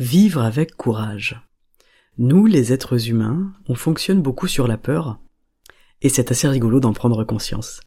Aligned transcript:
Vivre 0.00 0.42
avec 0.42 0.74
courage. 0.74 1.40
Nous, 2.18 2.46
les 2.46 2.72
êtres 2.72 3.08
humains, 3.10 3.52
on 3.68 3.76
fonctionne 3.76 4.22
beaucoup 4.22 4.48
sur 4.48 4.66
la 4.66 4.76
peur, 4.76 5.20
et 6.02 6.08
c'est 6.08 6.32
assez 6.32 6.48
rigolo 6.48 6.80
d'en 6.80 6.92
prendre 6.92 7.22
conscience. 7.22 7.80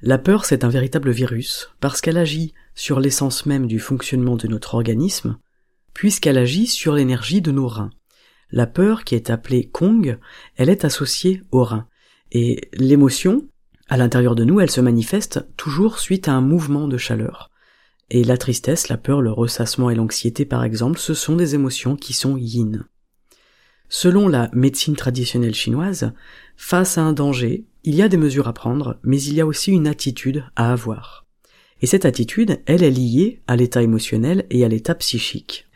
La 0.00 0.18
peur, 0.18 0.44
c'est 0.44 0.62
un 0.62 0.68
véritable 0.68 1.10
virus, 1.10 1.74
parce 1.80 2.00
qu'elle 2.00 2.16
agit 2.16 2.54
sur 2.76 3.00
l'essence 3.00 3.44
même 3.44 3.66
du 3.66 3.80
fonctionnement 3.80 4.36
de 4.36 4.46
notre 4.46 4.76
organisme, 4.76 5.36
puisqu'elle 5.94 6.38
agit 6.38 6.68
sur 6.68 6.94
l'énergie 6.94 7.42
de 7.42 7.50
nos 7.50 7.66
reins. 7.66 7.90
La 8.52 8.68
peur, 8.68 9.02
qui 9.02 9.16
est 9.16 9.28
appelée 9.28 9.68
Kong, 9.68 10.16
elle 10.54 10.68
est 10.68 10.84
associée 10.84 11.42
aux 11.50 11.64
reins. 11.64 11.88
Et 12.30 12.68
l'émotion, 12.72 13.48
à 13.88 13.96
l'intérieur 13.96 14.36
de 14.36 14.44
nous, 14.44 14.60
elle 14.60 14.70
se 14.70 14.80
manifeste 14.80 15.44
toujours 15.56 15.98
suite 15.98 16.28
à 16.28 16.34
un 16.34 16.40
mouvement 16.40 16.86
de 16.86 16.98
chaleur. 16.98 17.50
Et 18.10 18.24
la 18.24 18.38
tristesse, 18.38 18.88
la 18.88 18.96
peur, 18.96 19.20
le 19.20 19.30
ressassement 19.30 19.90
et 19.90 19.94
l'anxiété 19.94 20.44
par 20.44 20.64
exemple, 20.64 20.98
ce 20.98 21.14
sont 21.14 21.36
des 21.36 21.54
émotions 21.54 21.96
qui 21.96 22.12
sont 22.14 22.36
yin. 22.36 22.84
Selon 23.90 24.28
la 24.28 24.50
médecine 24.52 24.96
traditionnelle 24.96 25.54
chinoise, 25.54 26.12
face 26.56 26.98
à 26.98 27.02
un 27.02 27.12
danger, 27.12 27.64
il 27.84 27.94
y 27.94 28.02
a 28.02 28.08
des 28.08 28.16
mesures 28.16 28.48
à 28.48 28.52
prendre, 28.52 28.98
mais 29.02 29.20
il 29.22 29.34
y 29.34 29.40
a 29.40 29.46
aussi 29.46 29.72
une 29.72 29.86
attitude 29.86 30.44
à 30.56 30.72
avoir. 30.72 31.26
Et 31.80 31.86
cette 31.86 32.04
attitude, 32.04 32.60
elle 32.66 32.82
est 32.82 32.90
liée 32.90 33.40
à 33.46 33.56
l'état 33.56 33.82
émotionnel 33.82 34.46
et 34.50 34.64
à 34.64 34.68
l'état 34.68 34.94
psychique, 34.94 35.68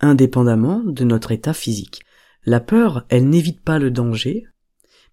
indépendamment 0.00 0.82
de 0.84 1.04
notre 1.04 1.32
état 1.32 1.54
physique. 1.54 2.02
La 2.44 2.60
peur, 2.60 3.04
elle 3.08 3.28
n'évite 3.28 3.60
pas 3.60 3.78
le 3.78 3.90
danger, 3.90 4.46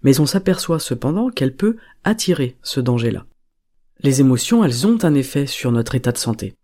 mais 0.04 0.20
on 0.20 0.26
s'aperçoit 0.26 0.80
cependant 0.80 1.30
qu'elle 1.30 1.56
peut 1.56 1.78
attirer 2.04 2.58
ce 2.62 2.80
danger-là. 2.80 3.26
Les 4.04 4.22
émotions, 4.22 4.64
elles 4.64 4.86
ont 4.86 4.98
un 5.04 5.16
effet 5.16 5.46
sur 5.46 5.72
notre 5.72 5.96
état 5.96 6.12
de 6.12 6.18
santé. 6.18 6.56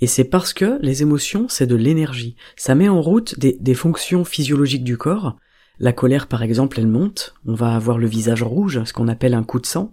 Et 0.00 0.06
c'est 0.06 0.24
parce 0.24 0.54
que 0.54 0.78
les 0.80 1.02
émotions, 1.02 1.46
c'est 1.48 1.66
de 1.66 1.76
l'énergie. 1.76 2.36
Ça 2.56 2.74
met 2.74 2.88
en 2.88 3.02
route 3.02 3.38
des, 3.38 3.74
fonctions 3.74 4.24
physiologiques 4.24 4.84
du 4.84 4.96
corps. 4.96 5.36
La 5.78 5.92
colère, 5.92 6.26
par 6.26 6.42
exemple, 6.42 6.80
elle 6.80 6.86
monte. 6.86 7.34
On 7.46 7.54
va 7.54 7.74
avoir 7.74 7.98
le 7.98 8.06
visage 8.06 8.42
rouge, 8.42 8.82
ce 8.84 8.92
qu'on 8.92 9.08
appelle 9.08 9.34
un 9.34 9.42
coup 9.42 9.60
de 9.60 9.66
sang. 9.66 9.92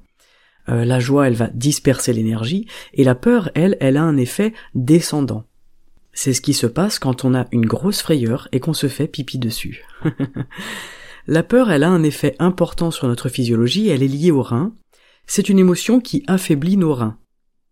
Euh, 0.70 0.86
la 0.86 1.00
joie, 1.00 1.28
elle 1.28 1.36
va 1.36 1.48
disperser 1.48 2.14
l'énergie. 2.14 2.68
Et 2.94 3.04
la 3.04 3.16
peur, 3.16 3.52
elle, 3.54 3.78
elle 3.82 3.98
a 3.98 4.04
un 4.04 4.18
effet 4.18 4.54
descendant. 4.76 5.44
C'est 6.14 6.34
ce 6.34 6.42
qui 6.42 6.54
se 6.54 6.68
passe 6.68 7.00
quand 7.00 7.26
on 7.26 7.36
a 7.36 7.46
une 7.52 7.66
grosse 7.66 8.02
frayeur 8.02 8.48
et 8.52 8.60
qu'on 8.60 8.74
se 8.74 8.88
fait 8.88 9.08
pipi 9.08 9.38
dessus. 9.38 9.84
la 11.28 11.44
peur, 11.44 11.70
elle 11.70 11.84
a 11.84 11.90
un 11.90 12.04
effet 12.04 12.36
important 12.40 12.92
sur 12.92 13.08
notre 13.08 13.30
physiologie. 13.30 13.90
Elle 13.90 14.04
est 14.04 14.08
liée 14.08 14.32
au 14.32 14.42
rein 14.42 14.74
c'est 15.28 15.50
une 15.50 15.60
émotion 15.60 16.00
qui 16.00 16.24
affaiblit 16.28 16.78
nos 16.78 16.94
reins. 16.94 17.18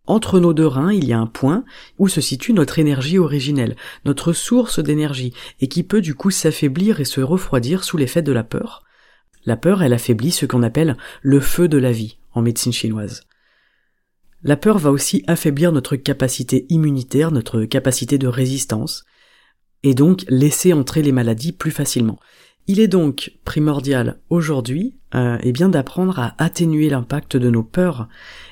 Entre 0.07 0.39
nos 0.39 0.53
deux 0.53 0.67
reins, 0.67 0.93
il 0.93 1.05
y 1.05 1.13
a 1.13 1.19
un 1.19 1.25
point 1.25 1.66
où 1.97 2.07
se 2.07 2.21
situe 2.21 2.53
notre 2.53 2.77
énergie 2.77 3.17
originelle, 3.17 3.75
notre 4.05 4.33
source 4.33 4.79
d'énergie, 4.79 5.33
et 5.61 5.67
qui 5.67 5.83
peut 5.83 6.01
du 6.01 6.13
coup 6.13 6.29
s'affaiblir 6.29 6.99
et 6.99 7.05
se 7.05 7.21
refroidir 7.21 7.83
sous 7.83 7.97
l'effet 7.97 8.21
de 8.21 8.31
la 8.31 8.43
peur. 8.43 8.83
La 9.45 9.57
peur, 9.57 9.81
elle 9.81 9.93
affaiblit 9.93 10.31
ce 10.31 10.45
qu'on 10.45 10.63
appelle 10.63 10.97
le 11.21 11.39
feu 11.39 11.67
de 11.67 11.77
la 11.77 11.91
vie 11.91 12.17
en 12.33 12.41
médecine 12.41 12.73
chinoise. 12.73 13.23
La 14.43 14.57
peur 14.57 14.77
va 14.77 14.91
aussi 14.91 15.23
affaiblir 15.25 15.72
notre 15.72 15.95
capacité 15.95 16.67
immunitaire, 16.69 17.31
notre 17.31 17.63
capacité 17.63 18.19
de 18.19 18.27
résistance, 18.27 19.05
et 19.81 19.95
donc 19.95 20.23
laisser 20.29 20.73
entrer 20.73 21.01
les 21.01 21.11
maladies 21.11 21.51
plus 21.51 21.72
facilement. 21.72 22.19
Il 22.68 22.80
est 22.80 22.88
donc 22.88 23.34
primordial 23.46 24.18
aujourd'hui 24.30 24.96
euh, 25.14 25.38
eh 25.44 25.52
bien 25.52 25.70
d'apprendre 25.70 26.18
à 26.20 26.34
atténuer 26.40 26.90
l'impact 26.90 27.38
de 27.38 27.50
nos 27.52 27.64
peurs 27.64 28.09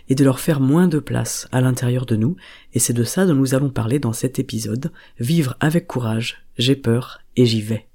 et 0.07 0.15
de 0.15 0.23
leur 0.23 0.39
faire 0.39 0.59
moins 0.59 0.87
de 0.87 0.99
place 0.99 1.47
à 1.51 1.61
l'intérieur 1.61 2.05
de 2.05 2.15
nous, 2.15 2.35
et 2.73 2.79
c'est 2.79 2.93
de 2.93 3.03
ça 3.03 3.25
dont 3.25 3.33
nous 3.33 3.55
allons 3.55 3.71
parler 3.71 3.97
dans 3.97 4.13
cet 4.13 4.37
épisode, 4.37 4.91
vivre 5.19 5.57
avec 5.59 5.87
courage, 5.87 6.45
j'ai 6.57 6.75
peur 6.75 7.21
et 7.35 7.45
j'y 7.45 7.61
vais. 7.61 7.87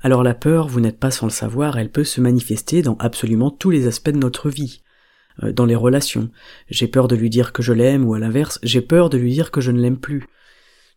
Alors 0.00 0.24
la 0.24 0.34
peur, 0.34 0.66
vous 0.66 0.80
n'êtes 0.80 0.98
pas 0.98 1.12
sans 1.12 1.26
le 1.26 1.32
savoir, 1.32 1.78
elle 1.78 1.92
peut 1.92 2.04
se 2.04 2.20
manifester 2.20 2.82
dans 2.82 2.96
absolument 2.98 3.50
tous 3.50 3.70
les 3.70 3.86
aspects 3.86 4.10
de 4.10 4.18
notre 4.18 4.50
vie. 4.50 4.82
Euh, 5.44 5.52
dans 5.52 5.64
les 5.64 5.76
relations, 5.76 6.28
j'ai 6.68 6.88
peur 6.88 7.06
de 7.06 7.14
lui 7.14 7.30
dire 7.30 7.52
que 7.52 7.62
je 7.62 7.72
l'aime, 7.72 8.04
ou 8.04 8.14
à 8.14 8.18
l'inverse, 8.18 8.58
j'ai 8.64 8.82
peur 8.82 9.10
de 9.10 9.16
lui 9.16 9.32
dire 9.32 9.52
que 9.52 9.60
je 9.60 9.70
ne 9.70 9.80
l'aime 9.80 9.98
plus. 9.98 10.26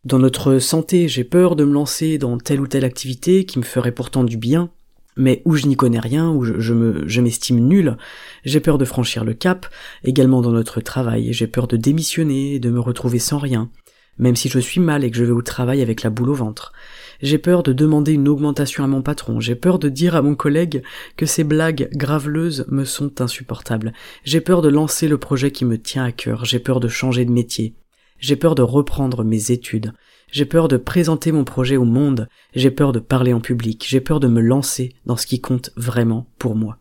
Dans 0.06 0.20
notre 0.20 0.60
santé, 0.60 1.08
j'ai 1.08 1.24
peur 1.24 1.56
de 1.56 1.64
me 1.64 1.72
lancer 1.72 2.16
dans 2.16 2.38
telle 2.38 2.60
ou 2.60 2.68
telle 2.68 2.84
activité 2.84 3.44
qui 3.44 3.58
me 3.58 3.64
ferait 3.64 3.90
pourtant 3.90 4.22
du 4.22 4.36
bien, 4.36 4.70
mais 5.16 5.42
où 5.44 5.56
je 5.56 5.66
n'y 5.66 5.74
connais 5.74 5.98
rien, 5.98 6.30
où 6.30 6.44
je, 6.44 6.74
me, 6.74 7.02
je 7.08 7.20
m'estime 7.20 7.58
nul, 7.58 7.96
j'ai 8.44 8.60
peur 8.60 8.78
de 8.78 8.84
franchir 8.84 9.24
le 9.24 9.34
cap, 9.34 9.66
également 10.04 10.42
dans 10.42 10.52
notre 10.52 10.80
travail, 10.80 11.32
j'ai 11.32 11.48
peur 11.48 11.66
de 11.66 11.76
démissionner, 11.76 12.60
de 12.60 12.70
me 12.70 12.78
retrouver 12.78 13.18
sans 13.18 13.38
rien, 13.38 13.68
même 14.16 14.36
si 14.36 14.48
je 14.48 14.60
suis 14.60 14.78
mal 14.78 15.02
et 15.02 15.10
que 15.10 15.16
je 15.16 15.24
vais 15.24 15.32
au 15.32 15.42
travail 15.42 15.82
avec 15.82 16.04
la 16.04 16.10
boule 16.10 16.30
au 16.30 16.34
ventre. 16.34 16.72
J'ai 17.20 17.38
peur 17.38 17.64
de 17.64 17.72
demander 17.72 18.12
une 18.12 18.28
augmentation 18.28 18.84
à 18.84 18.86
mon 18.86 19.02
patron, 19.02 19.40
j'ai 19.40 19.56
peur 19.56 19.80
de 19.80 19.88
dire 19.88 20.14
à 20.14 20.22
mon 20.22 20.36
collègue 20.36 20.84
que 21.16 21.26
ces 21.26 21.42
blagues 21.42 21.88
graveleuses 21.92 22.64
me 22.68 22.84
sont 22.84 23.20
insupportables, 23.20 23.92
j'ai 24.22 24.40
peur 24.40 24.62
de 24.62 24.68
lancer 24.68 25.08
le 25.08 25.18
projet 25.18 25.50
qui 25.50 25.64
me 25.64 25.78
tient 25.78 26.04
à 26.04 26.12
cœur, 26.12 26.44
j'ai 26.44 26.60
peur 26.60 26.78
de 26.78 26.86
changer 26.86 27.24
de 27.24 27.32
métier, 27.32 27.74
j'ai 28.18 28.36
peur 28.36 28.54
de 28.54 28.62
reprendre 28.62 29.24
mes 29.24 29.50
études. 29.50 29.92
J'ai 30.30 30.44
peur 30.44 30.68
de 30.68 30.76
présenter 30.76 31.32
mon 31.32 31.44
projet 31.44 31.76
au 31.76 31.84
monde. 31.84 32.28
J'ai 32.54 32.70
peur 32.70 32.92
de 32.92 32.98
parler 32.98 33.32
en 33.32 33.40
public. 33.40 33.84
J'ai 33.88 34.00
peur 34.00 34.20
de 34.20 34.28
me 34.28 34.40
lancer 34.40 34.94
dans 35.04 35.16
ce 35.16 35.26
qui 35.26 35.40
compte 35.40 35.70
vraiment 35.76 36.26
pour 36.38 36.56
moi. 36.56 36.78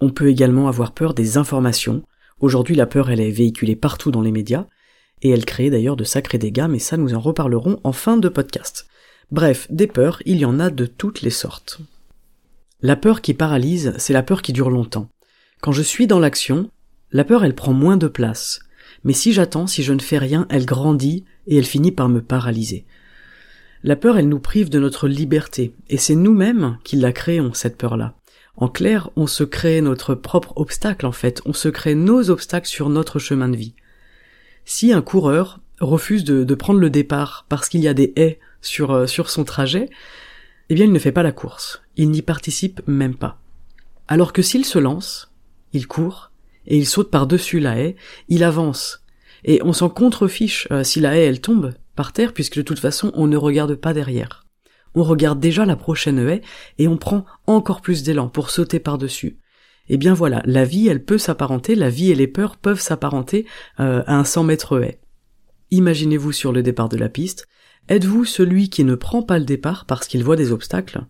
On 0.00 0.10
peut 0.10 0.28
également 0.28 0.68
avoir 0.68 0.92
peur 0.92 1.14
des 1.14 1.36
informations. 1.36 2.02
Aujourd'hui, 2.40 2.74
la 2.74 2.86
peur, 2.86 3.10
elle 3.10 3.20
est 3.20 3.30
véhiculée 3.30 3.76
partout 3.76 4.10
dans 4.10 4.22
les 4.22 4.32
médias. 4.32 4.66
Et 5.22 5.30
elle 5.30 5.44
crée 5.44 5.70
d'ailleurs 5.70 5.96
de 5.96 6.04
sacrés 6.04 6.38
dégâts, 6.38 6.66
mais 6.68 6.78
ça 6.78 6.96
nous 6.96 7.14
en 7.14 7.20
reparlerons 7.20 7.80
en 7.84 7.92
fin 7.92 8.16
de 8.16 8.28
podcast. 8.28 8.86
Bref, 9.30 9.66
des 9.70 9.86
peurs, 9.86 10.22
il 10.26 10.38
y 10.38 10.44
en 10.44 10.60
a 10.60 10.70
de 10.70 10.86
toutes 10.86 11.22
les 11.22 11.30
sortes. 11.30 11.80
La 12.82 12.96
peur 12.96 13.22
qui 13.22 13.32
paralyse, 13.32 13.94
c'est 13.96 14.12
la 14.12 14.22
peur 14.22 14.42
qui 14.42 14.52
dure 14.52 14.68
longtemps. 14.68 15.08
Quand 15.62 15.72
je 15.72 15.80
suis 15.80 16.06
dans 16.06 16.18
l'action, 16.18 16.70
la 17.12 17.24
peur 17.24 17.44
elle 17.44 17.54
prend 17.54 17.72
moins 17.72 17.96
de 17.96 18.08
place 18.08 18.60
mais 19.04 19.12
si 19.12 19.32
j'attends, 19.32 19.66
si 19.66 19.82
je 19.82 19.92
ne 19.92 20.00
fais 20.00 20.18
rien, 20.18 20.46
elle 20.50 20.66
grandit 20.66 21.24
et 21.46 21.56
elle 21.56 21.64
finit 21.64 21.92
par 21.92 22.08
me 22.08 22.22
paralyser. 22.22 22.86
La 23.82 23.96
peur, 23.96 24.16
elle 24.16 24.28
nous 24.28 24.40
prive 24.40 24.70
de 24.70 24.78
notre 24.78 25.08
liberté, 25.08 25.74
et 25.90 25.98
c'est 25.98 26.14
nous-mêmes 26.14 26.78
qui 26.84 26.96
la 26.96 27.12
créons, 27.12 27.52
cette 27.52 27.76
peur-là. 27.76 28.14
En 28.56 28.68
clair, 28.68 29.10
on 29.16 29.26
se 29.26 29.44
crée 29.44 29.82
notre 29.82 30.14
propre 30.14 30.54
obstacle, 30.56 31.06
en 31.06 31.12
fait, 31.12 31.42
on 31.44 31.52
se 31.52 31.68
crée 31.68 31.94
nos 31.94 32.30
obstacles 32.30 32.68
sur 32.68 32.88
notre 32.88 33.18
chemin 33.18 33.48
de 33.48 33.56
vie. 33.56 33.74
Si 34.64 34.92
un 34.92 35.02
coureur 35.02 35.60
refuse 35.80 36.24
de, 36.24 36.54
prendre 36.54 36.80
le 36.80 36.88
départ 36.88 37.44
parce 37.48 37.68
qu'il 37.68 37.80
y 37.80 37.88
a 37.88 37.94
des 37.94 38.12
haies 38.16 38.38
sur, 38.62 38.92
euh, 38.92 39.06
sur 39.06 39.28
son 39.28 39.44
trajet, 39.44 39.90
eh 40.70 40.74
bien 40.74 40.86
il 40.86 40.92
ne 40.92 40.98
fait 40.98 41.12
pas 41.12 41.22
la 41.22 41.32
course, 41.32 41.82
il 41.96 42.10
n'y 42.10 42.22
participe 42.22 42.80
même 42.86 43.16
pas. 43.16 43.38
Alors 44.08 44.32
que 44.32 44.40
s'il 44.40 44.64
se 44.64 44.78
lance, 44.78 45.30
il 45.74 45.86
court, 45.86 46.30
et 46.66 46.76
il 46.76 46.86
saute 46.86 47.10
par-dessus 47.10 47.60
la 47.60 47.78
haie, 47.78 47.96
il 48.28 48.44
avance. 48.44 49.04
Et 49.44 49.60
on 49.62 49.72
s'en 49.72 49.88
contrefiche 49.88 50.68
euh, 50.70 50.84
si 50.84 51.00
la 51.00 51.16
haie 51.16 51.26
elle 51.26 51.40
tombe 51.40 51.74
par 51.94 52.12
terre, 52.12 52.32
puisque 52.32 52.56
de 52.56 52.62
toute 52.62 52.78
façon 52.78 53.12
on 53.14 53.26
ne 53.26 53.36
regarde 53.36 53.74
pas 53.74 53.92
derrière. 53.92 54.46
On 54.94 55.02
regarde 55.02 55.40
déjà 55.40 55.64
la 55.64 55.76
prochaine 55.76 56.18
haie 56.18 56.42
et 56.78 56.88
on 56.88 56.96
prend 56.96 57.24
encore 57.46 57.80
plus 57.80 58.02
d'élan 58.02 58.28
pour 58.28 58.50
sauter 58.50 58.78
par-dessus. 58.78 59.38
Eh 59.88 59.96
bien 59.96 60.14
voilà, 60.14 60.42
la 60.46 60.64
vie 60.64 60.88
elle 60.88 61.04
peut 61.04 61.18
s'apparenter, 61.18 61.74
la 61.74 61.90
vie 61.90 62.10
et 62.10 62.14
les 62.14 62.28
peurs 62.28 62.56
peuvent 62.56 62.80
s'apparenter 62.80 63.46
euh, 63.80 64.02
à 64.06 64.16
un 64.16 64.24
100 64.24 64.44
mètres 64.44 64.80
haie. 64.82 65.00
Imaginez-vous 65.70 66.32
sur 66.32 66.52
le 66.52 66.62
départ 66.62 66.88
de 66.88 66.96
la 66.96 67.08
piste, 67.08 67.46
êtes-vous 67.88 68.24
celui 68.24 68.70
qui 68.70 68.84
ne 68.84 68.94
prend 68.94 69.22
pas 69.22 69.38
le 69.38 69.44
départ 69.44 69.84
parce 69.84 70.06
qu'il 70.06 70.24
voit 70.24 70.36
des 70.36 70.52
obstacles? 70.52 71.02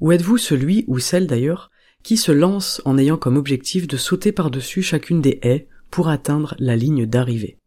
Ou 0.00 0.12
êtes-vous 0.12 0.38
celui, 0.38 0.84
ou 0.86 0.98
celle 0.98 1.26
d'ailleurs, 1.26 1.70
qui 2.04 2.16
se 2.18 2.30
lance 2.30 2.80
en 2.84 2.98
ayant 2.98 3.16
comme 3.16 3.36
objectif 3.36 3.88
de 3.88 3.96
sauter 3.96 4.30
par-dessus 4.30 4.82
chacune 4.82 5.22
des 5.22 5.40
haies 5.42 5.66
pour 5.90 6.08
atteindre 6.08 6.54
la 6.58 6.76
ligne 6.76 7.06
d'arrivée. 7.06 7.58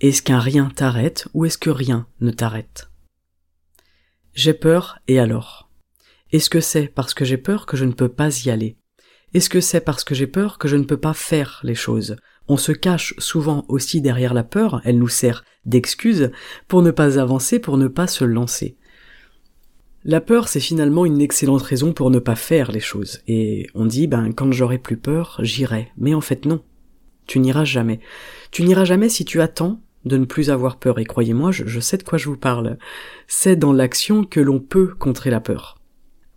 Est-ce 0.00 0.22
qu'un 0.22 0.40
rien 0.40 0.70
t'arrête 0.74 1.28
ou 1.34 1.44
est-ce 1.44 1.58
que 1.58 1.70
rien 1.70 2.06
ne 2.20 2.30
t'arrête? 2.30 2.90
J'ai 4.32 4.54
peur 4.54 4.98
et 5.06 5.18
alors? 5.18 5.70
Est-ce 6.32 6.50
que 6.50 6.60
c'est 6.60 6.88
parce 6.88 7.14
que 7.14 7.24
j'ai 7.24 7.36
peur 7.36 7.66
que 7.66 7.76
je 7.76 7.84
ne 7.84 7.92
peux 7.92 8.08
pas 8.08 8.44
y 8.44 8.50
aller? 8.50 8.78
Est-ce 9.34 9.50
que 9.50 9.60
c'est 9.60 9.82
parce 9.82 10.02
que 10.02 10.14
j'ai 10.14 10.26
peur 10.26 10.56
que 10.56 10.68
je 10.68 10.76
ne 10.76 10.84
peux 10.84 10.96
pas 10.96 11.14
faire 11.14 11.60
les 11.62 11.74
choses? 11.74 12.16
On 12.48 12.56
se 12.56 12.72
cache 12.72 13.14
souvent 13.18 13.66
aussi 13.68 14.00
derrière 14.00 14.32
la 14.32 14.44
peur, 14.44 14.80
elle 14.84 14.98
nous 14.98 15.08
sert 15.08 15.44
d'excuse 15.66 16.30
pour 16.68 16.80
ne 16.80 16.90
pas 16.90 17.18
avancer, 17.18 17.58
pour 17.58 17.76
ne 17.76 17.88
pas 17.88 18.06
se 18.06 18.24
lancer. 18.24 18.78
La 20.04 20.20
peur, 20.20 20.48
c'est 20.48 20.60
finalement 20.60 21.04
une 21.04 21.20
excellente 21.20 21.62
raison 21.62 21.92
pour 21.92 22.10
ne 22.10 22.18
pas 22.18 22.36
faire 22.36 22.70
les 22.70 22.80
choses. 22.80 23.20
Et 23.26 23.66
on 23.74 23.84
dit, 23.84 24.06
ben, 24.06 24.32
quand 24.32 24.52
j'aurai 24.52 24.78
plus 24.78 24.96
peur, 24.96 25.38
j'irai. 25.42 25.90
Mais 25.98 26.14
en 26.14 26.20
fait, 26.20 26.44
non. 26.46 26.62
Tu 27.26 27.40
n'iras 27.40 27.64
jamais. 27.64 28.00
Tu 28.50 28.62
n'iras 28.62 28.84
jamais 28.84 29.08
si 29.08 29.24
tu 29.24 29.40
attends 29.40 29.80
de 30.04 30.16
ne 30.16 30.24
plus 30.24 30.50
avoir 30.50 30.78
peur. 30.78 30.98
Et 30.98 31.04
croyez-moi, 31.04 31.50
je, 31.50 31.80
sais 31.80 31.96
de 31.96 32.04
quoi 32.04 32.16
je 32.16 32.28
vous 32.28 32.36
parle. 32.36 32.78
C'est 33.26 33.56
dans 33.56 33.72
l'action 33.72 34.24
que 34.24 34.40
l'on 34.40 34.60
peut 34.60 34.94
contrer 34.98 35.30
la 35.30 35.40
peur. 35.40 35.78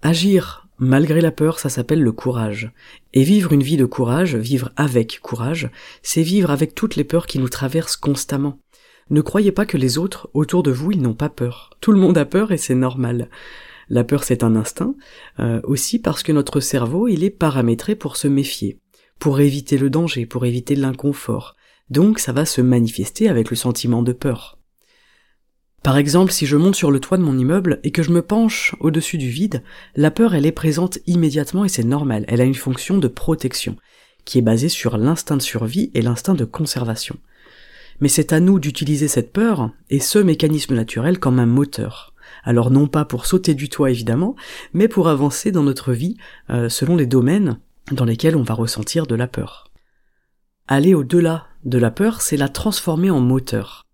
Agir 0.02 0.68
malgré 0.82 1.22
la 1.22 1.32
peur, 1.32 1.60
ça 1.60 1.70
s'appelle 1.70 2.02
le 2.02 2.12
courage. 2.12 2.72
Et 3.14 3.24
vivre 3.24 3.54
une 3.54 3.64
vie 3.64 3.78
de 3.78 3.86
courage, 3.86 4.36
vivre 4.36 4.72
avec 4.76 5.20
courage, 5.22 5.70
c'est 6.02 6.24
vivre 6.24 6.50
avec 6.50 6.76
toutes 6.76 6.96
les 6.96 7.04
peurs 7.04 7.28
qui 7.28 7.40
nous 7.40 7.50
traversent 7.50 7.96
constamment. 7.96 8.58
Ne 9.12 9.20
croyez 9.20 9.52
pas 9.52 9.66
que 9.66 9.76
les 9.76 9.98
autres 9.98 10.30
autour 10.34 10.64
de 10.64 10.72
vous, 10.72 10.92
ils 10.92 11.02
n'ont 11.02 11.14
pas 11.14 11.28
peur. 11.28 11.72
Tout 11.82 11.92
le 11.92 12.00
monde 12.00 12.18
a 12.18 12.24
peur 12.24 12.54
et 12.54 12.58
c'est 12.58 12.76
normal. 12.76 13.30
La 13.90 14.06
peur, 14.06 14.24
c'est 14.24 14.42
un 14.42 14.56
instinct, 14.56 14.96
euh, 15.40 15.60
aussi 15.66 16.00
parce 16.00 16.24
que 16.24 16.32
notre 16.32 16.62
cerveau, 16.62 17.10
il 17.10 17.26
est 17.26 17.30
paramétré 17.30 17.96
pour 17.96 18.16
se 18.16 18.30
méfier, 18.30 18.80
pour 19.20 19.42
éviter 19.42 19.78
le 19.78 19.90
danger, 19.90 20.26
pour 20.26 20.46
éviter 20.46 20.78
l'inconfort. 20.78 21.58
Donc 21.90 22.20
ça 22.20 22.32
va 22.32 22.46
se 22.46 22.62
manifester 22.62 23.28
avec 23.28 23.50
le 23.50 23.58
sentiment 23.58 24.02
de 24.02 24.14
peur. 24.14 24.58
Par 25.84 25.98
exemple, 25.98 26.32
si 26.32 26.46
je 26.46 26.56
monte 26.56 26.76
sur 26.76 26.90
le 26.90 27.02
toit 27.02 27.18
de 27.18 27.24
mon 27.24 27.38
immeuble 27.38 27.82
et 27.84 27.92
que 27.92 28.04
je 28.04 28.12
me 28.12 28.22
penche 28.22 28.76
au-dessus 28.80 29.18
du 29.18 29.28
vide, 29.28 29.62
la 29.98 30.12
peur, 30.12 30.36
elle 30.36 30.46
est 30.46 30.54
présente 30.54 31.00
immédiatement 31.06 31.66
et 31.66 31.70
c'est 31.70 31.84
normal. 31.84 32.24
Elle 32.30 32.40
a 32.40 32.46
une 32.46 32.56
fonction 32.56 32.98
de 32.98 33.10
protection, 33.10 33.76
qui 34.24 34.38
est 34.38 34.44
basée 34.44 34.70
sur 34.70 34.98
l'instinct 34.98 35.36
de 35.36 35.42
survie 35.42 35.92
et 35.96 36.02
l'instinct 36.02 36.36
de 36.36 36.46
conservation 36.46 37.18
mais 38.02 38.10
c'est 38.10 38.34
à 38.34 38.40
nous 38.40 38.60
d'utiliser 38.60 39.08
cette 39.08 39.32
peur 39.32 39.72
et 39.90 40.00
ce 40.00 40.20
mécanisme 40.20 40.76
naturel 40.76 41.20
comme 41.20 41.40
un 41.40 41.46
moteur. 41.46 42.14
Alors 42.44 42.72
non 42.72 42.88
pas 42.88 43.06
pour 43.06 43.26
sauter 43.26 43.54
du 43.54 43.70
toit 43.70 43.92
évidemment, 43.92 44.36
mais 44.74 44.88
pour 44.88 45.08
avancer 45.08 45.52
dans 45.52 45.64
notre 45.64 45.94
vie 45.94 46.18
euh, 46.50 46.70
selon 46.70 46.96
les 46.96 47.06
domaines 47.06 47.60
dans 47.92 48.06
lesquels 48.06 48.36
on 48.36 48.44
va 48.44 48.54
ressentir 48.54 49.06
de 49.08 49.16
la 49.16 49.28
peur. 49.28 49.72
Aller 50.68 50.94
au-delà 50.94 51.48
de 51.64 51.78
la 51.78 51.92
peur, 51.92 52.22
c'est 52.22 52.38
la 52.38 52.50
transformer 52.50 53.10
en 53.10 53.20
moteur. 53.20 53.86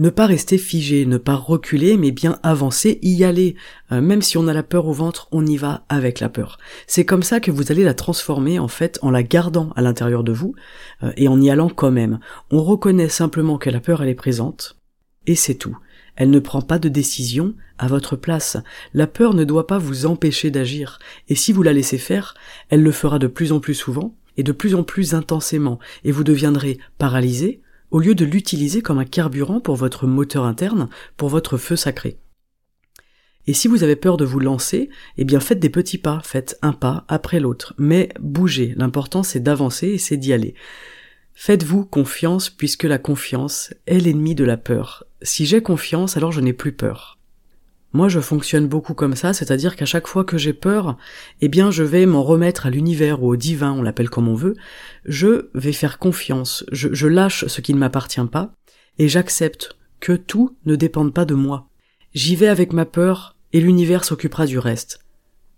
Ne 0.00 0.08
pas 0.08 0.24
rester 0.24 0.56
figé, 0.56 1.04
ne 1.04 1.18
pas 1.18 1.34
reculer, 1.34 1.98
mais 1.98 2.10
bien 2.10 2.38
avancer, 2.42 2.98
y 3.02 3.22
aller. 3.22 3.54
Euh, 3.92 4.00
même 4.00 4.22
si 4.22 4.38
on 4.38 4.48
a 4.48 4.54
la 4.54 4.62
peur 4.62 4.86
au 4.86 4.94
ventre, 4.94 5.28
on 5.30 5.44
y 5.44 5.58
va 5.58 5.84
avec 5.90 6.20
la 6.20 6.30
peur. 6.30 6.56
C'est 6.86 7.04
comme 7.04 7.22
ça 7.22 7.38
que 7.38 7.50
vous 7.50 7.70
allez 7.70 7.84
la 7.84 7.92
transformer 7.92 8.58
en 8.58 8.66
fait 8.66 8.98
en 9.02 9.10
la 9.10 9.22
gardant 9.22 9.74
à 9.76 9.82
l'intérieur 9.82 10.24
de 10.24 10.32
vous 10.32 10.54
euh, 11.02 11.12
et 11.18 11.28
en 11.28 11.38
y 11.38 11.50
allant 11.50 11.68
quand 11.68 11.90
même. 11.90 12.18
On 12.50 12.64
reconnaît 12.64 13.10
simplement 13.10 13.58
que 13.58 13.68
la 13.68 13.80
peur 13.80 14.02
elle 14.02 14.08
est 14.08 14.14
présente 14.14 14.78
et 15.26 15.34
c'est 15.34 15.56
tout. 15.56 15.76
Elle 16.16 16.30
ne 16.30 16.38
prend 16.38 16.62
pas 16.62 16.78
de 16.78 16.88
décision 16.88 17.54
à 17.76 17.86
votre 17.86 18.16
place. 18.16 18.56
La 18.94 19.06
peur 19.06 19.34
ne 19.34 19.44
doit 19.44 19.66
pas 19.66 19.76
vous 19.76 20.06
empêcher 20.06 20.50
d'agir, 20.50 20.98
et 21.28 21.34
si 21.34 21.52
vous 21.52 21.62
la 21.62 21.74
laissez 21.74 21.98
faire, 21.98 22.32
elle 22.70 22.82
le 22.82 22.92
fera 22.92 23.18
de 23.18 23.26
plus 23.26 23.52
en 23.52 23.60
plus 23.60 23.74
souvent 23.74 24.16
et 24.38 24.42
de 24.44 24.52
plus 24.52 24.74
en 24.74 24.82
plus 24.82 25.12
intensément, 25.12 25.78
et 26.04 26.10
vous 26.10 26.24
deviendrez 26.24 26.78
paralysé, 26.96 27.60
au 27.90 28.00
lieu 28.00 28.14
de 28.14 28.24
l'utiliser 28.24 28.82
comme 28.82 28.98
un 28.98 29.04
carburant 29.04 29.60
pour 29.60 29.76
votre 29.76 30.06
moteur 30.06 30.44
interne, 30.44 30.88
pour 31.16 31.28
votre 31.28 31.56
feu 31.56 31.76
sacré. 31.76 32.18
Et 33.46 33.54
si 33.54 33.68
vous 33.68 33.82
avez 33.82 33.96
peur 33.96 34.16
de 34.16 34.24
vous 34.24 34.38
lancer, 34.38 34.90
eh 35.16 35.24
bien 35.24 35.40
faites 35.40 35.60
des 35.60 35.70
petits 35.70 35.98
pas, 35.98 36.20
faites 36.22 36.58
un 36.62 36.72
pas 36.72 37.04
après 37.08 37.40
l'autre, 37.40 37.74
mais 37.78 38.10
bougez, 38.20 38.74
l'important 38.76 39.22
c'est 39.22 39.40
d'avancer 39.40 39.88
et 39.88 39.98
c'est 39.98 40.16
d'y 40.16 40.32
aller. 40.32 40.54
Faites-vous 41.34 41.86
confiance 41.86 42.50
puisque 42.50 42.84
la 42.84 42.98
confiance 42.98 43.72
est 43.86 43.98
l'ennemi 43.98 44.34
de 44.34 44.44
la 44.44 44.58
peur. 44.58 45.04
Si 45.22 45.46
j'ai 45.46 45.62
confiance, 45.62 46.16
alors 46.16 46.32
je 46.32 46.40
n'ai 46.40 46.52
plus 46.52 46.72
peur. 46.72 47.19
Moi, 47.92 48.08
je 48.08 48.20
fonctionne 48.20 48.68
beaucoup 48.68 48.94
comme 48.94 49.16
ça, 49.16 49.32
c'est-à-dire 49.32 49.74
qu'à 49.74 49.84
chaque 49.84 50.06
fois 50.06 50.24
que 50.24 50.38
j'ai 50.38 50.52
peur, 50.52 50.96
eh 51.40 51.48
bien, 51.48 51.72
je 51.72 51.82
vais 51.82 52.06
m'en 52.06 52.22
remettre 52.22 52.66
à 52.66 52.70
l'univers 52.70 53.22
ou 53.22 53.32
au 53.32 53.36
divin, 53.36 53.72
on 53.72 53.82
l'appelle 53.82 54.10
comme 54.10 54.28
on 54.28 54.34
veut. 54.34 54.54
Je 55.04 55.50
vais 55.54 55.72
faire 55.72 55.98
confiance, 55.98 56.64
je, 56.70 57.06
lâche 57.08 57.46
ce 57.46 57.60
qui 57.60 57.74
ne 57.74 57.78
m'appartient 57.78 58.24
pas, 58.30 58.52
et 58.98 59.08
j'accepte 59.08 59.76
que 59.98 60.12
tout 60.12 60.56
ne 60.66 60.76
dépende 60.76 61.12
pas 61.12 61.24
de 61.24 61.34
moi. 61.34 61.68
J'y 62.14 62.36
vais 62.36 62.48
avec 62.48 62.72
ma 62.72 62.84
peur, 62.84 63.36
et 63.52 63.60
l'univers 63.60 64.04
s'occupera 64.04 64.46
du 64.46 64.58
reste. 64.58 65.00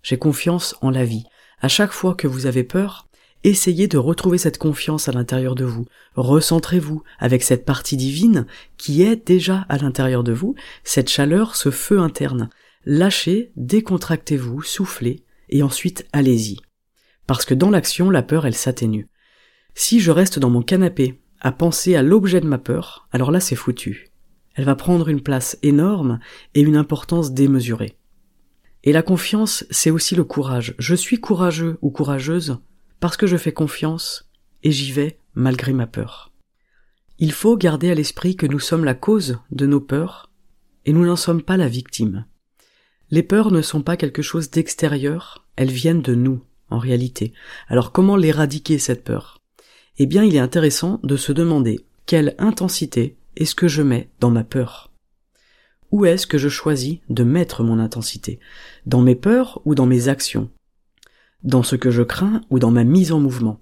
J'ai 0.03 0.17
confiance 0.17 0.75
en 0.81 0.91
la 0.91 1.05
vie. 1.05 1.25
À 1.61 1.69
chaque 1.69 1.93
fois 1.93 2.15
que 2.15 2.27
vous 2.27 2.47
avez 2.47 2.65
peur, 2.65 3.09
Essayez 3.45 3.89
de 3.89 3.99
retrouver 3.99 4.39
cette 4.39 4.59
confiance 4.59 5.09
à 5.09 5.13
l'intérieur 5.13 5.57
de 5.57 5.65
vous. 5.65 5.87
Recentrez-vous 6.15 7.03
avec 7.19 7.43
cette 7.43 7.65
partie 7.65 7.97
divine 7.97 8.47
qui 8.77 9.03
est 9.03 9.27
déjà 9.27 9.67
à 9.69 9.79
l'intérieur 9.79 10.23
de 10.23 10.33
vous, 10.33 10.55
cette 10.85 11.09
chaleur, 11.09 11.57
ce 11.57 11.73
feu 11.73 11.99
interne. 11.99 12.51
Lâchez, 12.85 13.51
décontractez-vous, 13.57 14.63
soufflez, 14.63 15.25
et 15.49 15.65
ensuite 15.65 16.07
allez-y. 16.13 16.59
Parce 17.27 17.45
que 17.45 17.55
dans 17.55 17.71
l'action, 17.71 18.11
la 18.11 18.23
peur, 18.23 18.47
elle 18.47 18.55
s'atténue. 18.55 19.09
Si 19.75 19.99
je 19.99 20.13
reste 20.13 20.39
dans 20.39 20.51
mon 20.51 20.63
canapé 20.63 21.21
à 21.41 21.51
penser 21.51 21.97
à 21.97 22.03
l'objet 22.03 22.41
de 22.41 22.47
ma 22.47 22.59
peur, 22.59 23.09
alors 23.11 23.33
là 23.33 23.41
c'est 23.41 23.57
foutu. 23.57 24.09
Elle 24.55 24.67
va 24.67 24.77
prendre 24.77 25.09
une 25.09 25.23
place 25.23 25.59
énorme 25.63 26.21
et 26.55 26.61
une 26.61 26.77
importance 26.77 27.33
démesurée. 27.33 27.97
Et 28.85 28.93
la 28.93 29.03
confiance, 29.03 29.65
c'est 29.71 29.91
aussi 29.91 30.15
le 30.15 30.25
courage. 30.25 30.75
Je 30.79 30.95
suis 30.95 31.19
courageux 31.21 31.79
ou 31.83 31.91
courageuse 31.91 32.59
parce 33.03 33.17
que 33.17 33.27
je 33.27 33.37
fais 33.37 33.51
confiance 33.51 34.31
et 34.63 34.71
j'y 34.71 34.93
vais 34.93 35.19
malgré 35.35 35.73
ma 35.73 35.89
peur. 35.89 36.31
Il 37.19 37.33
faut 37.33 37.57
garder 37.57 37.91
à 37.91 37.97
l'esprit 37.97 38.37
que 38.37 38.47
nous 38.47 38.61
sommes 38.61 38.85
la 38.85 38.95
cause 38.95 39.41
de 39.51 39.67
nos 39.67 39.81
peurs 39.81 40.31
et 40.87 40.93
nous 40.93 41.05
n'en 41.05 41.17
sommes 41.17 41.43
pas 41.43 41.57
la 41.57 41.67
victime. 41.67 42.27
Les 43.11 43.25
peurs 43.25 43.51
ne 43.51 43.61
sont 43.61 43.83
pas 43.83 43.97
quelque 43.97 44.23
chose 44.23 44.51
d'extérieur, 44.51 45.45
elles 45.57 45.73
viennent 45.73 46.01
de 46.01 46.15
nous, 46.15 46.45
en 46.71 46.79
réalité. 46.79 47.33
Alors 47.67 47.91
comment 47.91 48.17
l'éradiquer 48.17 48.79
cette 48.79 49.03
peur? 49.03 49.41
Eh 49.99 50.07
bien 50.07 50.23
il 50.23 50.37
est 50.37 50.39
intéressant 50.39 51.01
de 51.03 51.17
se 51.17 51.33
demander 51.33 51.81
quelle 52.07 52.37
intensité 52.39 53.17
est-ce 53.35 53.57
que 53.57 53.67
je 53.67 53.83
mets 53.83 54.11
dans 54.21 54.31
ma 54.31 54.45
peur? 54.45 54.93
Où 55.91 56.05
est-ce 56.05 56.29
que 56.29 56.39
je 56.39 56.49
choisis 56.49 56.99
de 57.09 57.25
mettre 57.25 57.65
mon 57.65 57.81
intensité? 57.81 58.39
Dans 58.87 59.01
mes 59.01 59.17
peurs 59.17 59.61
ou 59.65 59.75
dans 59.75 59.87
mes 59.87 60.07
actions? 60.07 60.51
Dans 61.45 61.63
ce 61.63 61.77
que 61.77 61.91
je 61.91 62.03
crains 62.03 62.43
ou 62.51 62.59
dans 62.59 62.71
ma 62.71 62.85
mise 62.85 63.13
en 63.13 63.21
mouvement. 63.21 63.61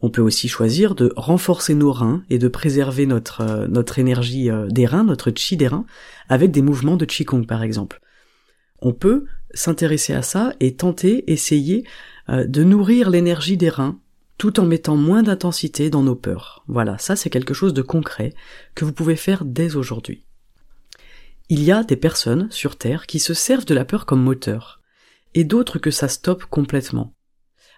On 0.00 0.10
peut 0.10 0.20
aussi 0.20 0.48
choisir 0.48 0.94
de 0.94 1.12
renforcer 1.16 1.74
nos 1.74 1.92
reins 1.92 2.24
et 2.28 2.38
de 2.38 2.48
préserver 2.48 3.06
notre, 3.06 3.40
euh, 3.40 3.66
notre 3.68 3.98
énergie 3.98 4.50
euh, 4.50 4.66
des 4.68 4.86
reins, 4.86 5.04
notre 5.04 5.32
chi 5.34 5.56
des 5.56 5.68
reins, 5.68 5.86
avec 6.28 6.50
des 6.50 6.62
mouvements 6.62 6.96
de 6.96 7.04
Qigong 7.04 7.46
par 7.46 7.62
exemple. 7.62 8.00
On 8.82 8.92
peut 8.92 9.24
s'intéresser 9.54 10.12
à 10.12 10.22
ça 10.22 10.52
et 10.60 10.74
tenter, 10.74 11.32
essayer 11.32 11.86
euh, 12.28 12.44
de 12.46 12.64
nourrir 12.64 13.08
l'énergie 13.08 13.56
des 13.56 13.70
reins 13.70 13.98
tout 14.36 14.58
en 14.58 14.66
mettant 14.66 14.96
moins 14.96 15.22
d'intensité 15.22 15.90
dans 15.90 16.02
nos 16.02 16.16
peurs. 16.16 16.64
Voilà, 16.66 16.98
ça 16.98 17.16
c'est 17.16 17.30
quelque 17.30 17.54
chose 17.54 17.72
de 17.72 17.82
concret 17.82 18.34
que 18.74 18.84
vous 18.84 18.92
pouvez 18.92 19.16
faire 19.16 19.44
dès 19.44 19.76
aujourd'hui. 19.76 20.24
Il 21.48 21.62
y 21.62 21.70
a 21.70 21.84
des 21.84 21.96
personnes 21.96 22.48
sur 22.50 22.76
Terre 22.76 23.06
qui 23.06 23.20
se 23.20 23.32
servent 23.32 23.66
de 23.66 23.74
la 23.74 23.84
peur 23.84 24.06
comme 24.06 24.22
moteur 24.22 24.80
et 25.34 25.44
d'autres 25.44 25.78
que 25.78 25.90
ça 25.90 26.08
stoppe 26.08 26.44
complètement. 26.44 27.14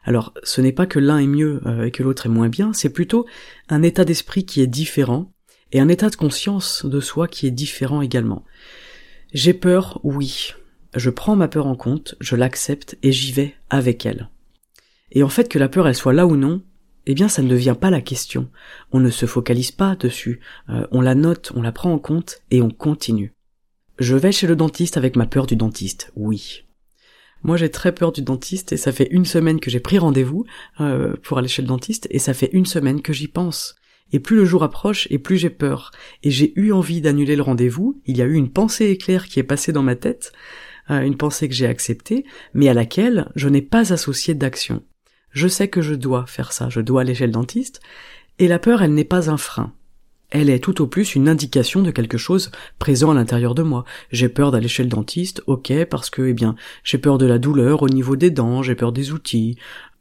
Alors, 0.05 0.33
ce 0.45 0.61
n'est 0.61 0.73
pas 0.73 0.87
que 0.87 1.01
l'un 1.01 1.19
est 1.19 1.27
mieux 1.27 1.61
euh, 1.67 1.85
et 1.85 1.91
que 1.91 2.03
l'autre 2.03 2.27
est 2.27 2.31
moins 2.31 2.49
bien, 2.49 2.73
c'est 2.73 2.91
plutôt 2.91 3.27
un 3.69 3.83
état 3.83 4.05
d'esprit 4.05 4.47
qui 4.47 4.61
est 4.61 4.69
différent 4.69 5.33
et 5.73 5.81
un 5.81 5.89
état 5.89 6.11
de 6.11 6.17
conscience 6.17 6.87
de 6.87 7.01
soi 7.01 7.27
qui 7.27 7.47
est 7.47 7.51
différent 7.51 8.03
également. 8.03 8.45
J'ai 9.33 9.53
peur, 9.53 10.01
oui. 10.05 10.53
Je 10.95 11.11
prends 11.11 11.37
ma 11.37 11.49
peur 11.49 11.67
en 11.67 11.75
compte, 11.75 12.15
je 12.21 12.37
l'accepte 12.37 12.97
et 13.03 13.11
j'y 13.11 13.33
vais 13.33 13.55
avec 13.69 14.07
elle. 14.07 14.31
Et 15.11 15.23
en 15.23 15.29
fait 15.29 15.49
que 15.49 15.59
la 15.59 15.69
peur 15.69 15.89
elle 15.89 15.95
soit 15.95 16.13
là 16.13 16.27
ou 16.27 16.37
non, 16.37 16.63
eh 17.07 17.15
bien 17.15 17.29
ça 17.29 17.43
ne 17.43 17.49
devient 17.49 17.77
pas 17.79 17.91
la 17.91 18.01
question. 18.01 18.49
On 18.93 19.01
ne 19.01 19.11
se 19.11 19.27
focalise 19.27 19.73
pas 19.73 19.97
dessus, 19.97 20.41
euh, 20.69 20.87
on 20.93 21.01
la 21.01 21.15
note, 21.15 21.53
on 21.55 21.63
la 21.63 21.73
prend 21.73 21.93
en 21.93 21.99
compte 21.99 22.43
et 22.51 22.63
on 22.63 22.71
continue. 22.71 23.35
Je 23.99 24.17
vais 24.17 24.33
chez 24.33 24.47
le 24.47 24.57
dentiste 24.57 24.97
avec 24.97 25.17
ma 25.17 25.27
peur 25.27 25.47
du 25.47 25.57
dentiste, 25.57 26.13
oui. 26.17 26.66
Moi, 27.43 27.57
j'ai 27.57 27.71
très 27.71 27.95
peur 27.95 28.13
du 28.13 28.23
dentiste 28.23 28.73
et 28.73 28.77
ça 28.77 28.93
fait 28.93 29.09
une 29.11 29.25
semaine 29.25 29.61
que 29.61 29.71
j'ai 29.71 29.81
pris 29.81 29.99
rendez-vous 29.99 30.45
euh, 30.81 31.15
pour 31.23 31.39
aller 31.39 31.49
chez 31.49 31.63
le 31.63 31.69
dentiste 31.69 32.07
et 32.11 32.19
ça 32.19 32.35
fait 32.35 32.51
une 32.53 32.67
semaine 32.67 33.03
que 33.03 33.13
j'y 33.13 33.29
pense. 33.29 33.77
Et 34.13 34.21
plus 34.21 34.37
le 34.37 34.45
jour 34.45 34.63
approche 34.63 35.09
et 35.11 35.19
plus 35.19 35.37
j'ai 35.37 35.51
peur. 35.51 35.91
Et 36.23 36.31
j'ai 36.31 36.53
eu 36.59 36.73
envie 36.73 37.01
d'annuler 37.01 37.37
le 37.37 37.43
rendez-vous. 37.43 38.01
Il 38.07 38.17
y 38.17 38.23
a 38.23 38.27
eu 38.27 38.35
une 38.35 38.51
pensée 38.51 38.87
éclair 38.87 39.27
qui 39.27 39.41
est 39.41 39.45
passée 39.45 39.73
dans 39.73 39.83
ma 39.83 39.97
tête, 39.97 40.33
euh, 40.91 41.01
une 41.01 41.17
pensée 41.17 41.49
que 41.49 41.55
j'ai 41.55 41.67
acceptée, 41.67 42.25
mais 42.55 42.69
à 42.69 42.75
laquelle 42.75 43.31
je 43.35 43.49
n'ai 43.49 43.63
pas 43.63 43.93
associé 43.93 44.35
d'action. 44.35 44.83
Je 45.31 45.49
sais 45.49 45.69
que 45.69 45.83
je 45.83 45.95
dois 45.95 46.25
faire 46.27 46.53
ça, 46.53 46.69
je 46.71 46.81
dois 46.81 47.03
aller 47.03 47.15
chez 47.15 47.27
le 47.27 47.33
dentiste, 47.33 47.81
et 48.39 48.49
la 48.49 48.59
peur, 48.59 48.83
elle 48.83 48.95
n'est 48.95 49.05
pas 49.05 49.31
un 49.31 49.37
frein. 49.37 49.73
Elle 50.39 50.51
est 50.51 50.63
tout 50.63 50.83
au 50.83 50.87
plus 50.87 51.15
une 51.15 51.31
indication 51.31 51.81
de 51.81 51.91
quelque 51.91 52.19
chose 52.19 52.51
présent 52.79 53.11
à 53.11 53.15
l'intérieur 53.15 53.55
de 53.55 53.63
moi. 53.63 53.87
J'ai 54.11 54.29
peur 54.29 54.51
d'aller 54.51 54.69
chez 54.69 54.83
le 54.83 54.91
dentiste, 54.91 55.43
ok, 55.47 55.87
parce 55.87 56.11
que, 56.11 56.21
eh 56.21 56.35
bien, 56.35 56.57
j'ai 56.85 56.99
peur 56.99 57.17
de 57.17 57.25
la 57.25 57.39
douleur 57.39 57.81
au 57.81 57.89
niveau 57.89 58.17
des 58.17 58.31
dents, 58.31 58.63
j'ai 58.63 58.75
peur 58.75 58.93
des 58.93 59.13
outils, 59.13 59.57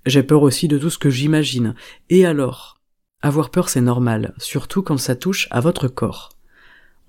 J'ai 0.06 0.24
peur 0.24 0.42
aussi 0.42 0.68
de 0.68 0.77
tout 0.77 0.89
ce 0.89 0.98
que 0.98 1.10
j'imagine. 1.10 1.74
Et 2.10 2.25
alors? 2.25 2.82
Avoir 3.22 3.50
peur 3.50 3.70
c'est 3.70 3.80
normal, 3.80 4.34
surtout 4.38 4.84
quand 4.84 4.98
ça 4.98 5.15
touche 5.15 5.48
à 5.51 5.62
votre 5.62 5.88
corps. 5.88 6.32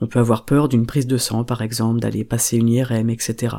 On 0.00 0.06
peut 0.06 0.20
avoir 0.20 0.44
peur 0.44 0.68
d'une 0.68 0.86
prise 0.86 1.08
de 1.08 1.18
sang 1.18 1.42
par 1.42 1.62
exemple, 1.62 1.98
d'aller 1.98 2.22
passer 2.22 2.56
une 2.58 2.68
IRM, 2.68 3.10
etc. 3.10 3.56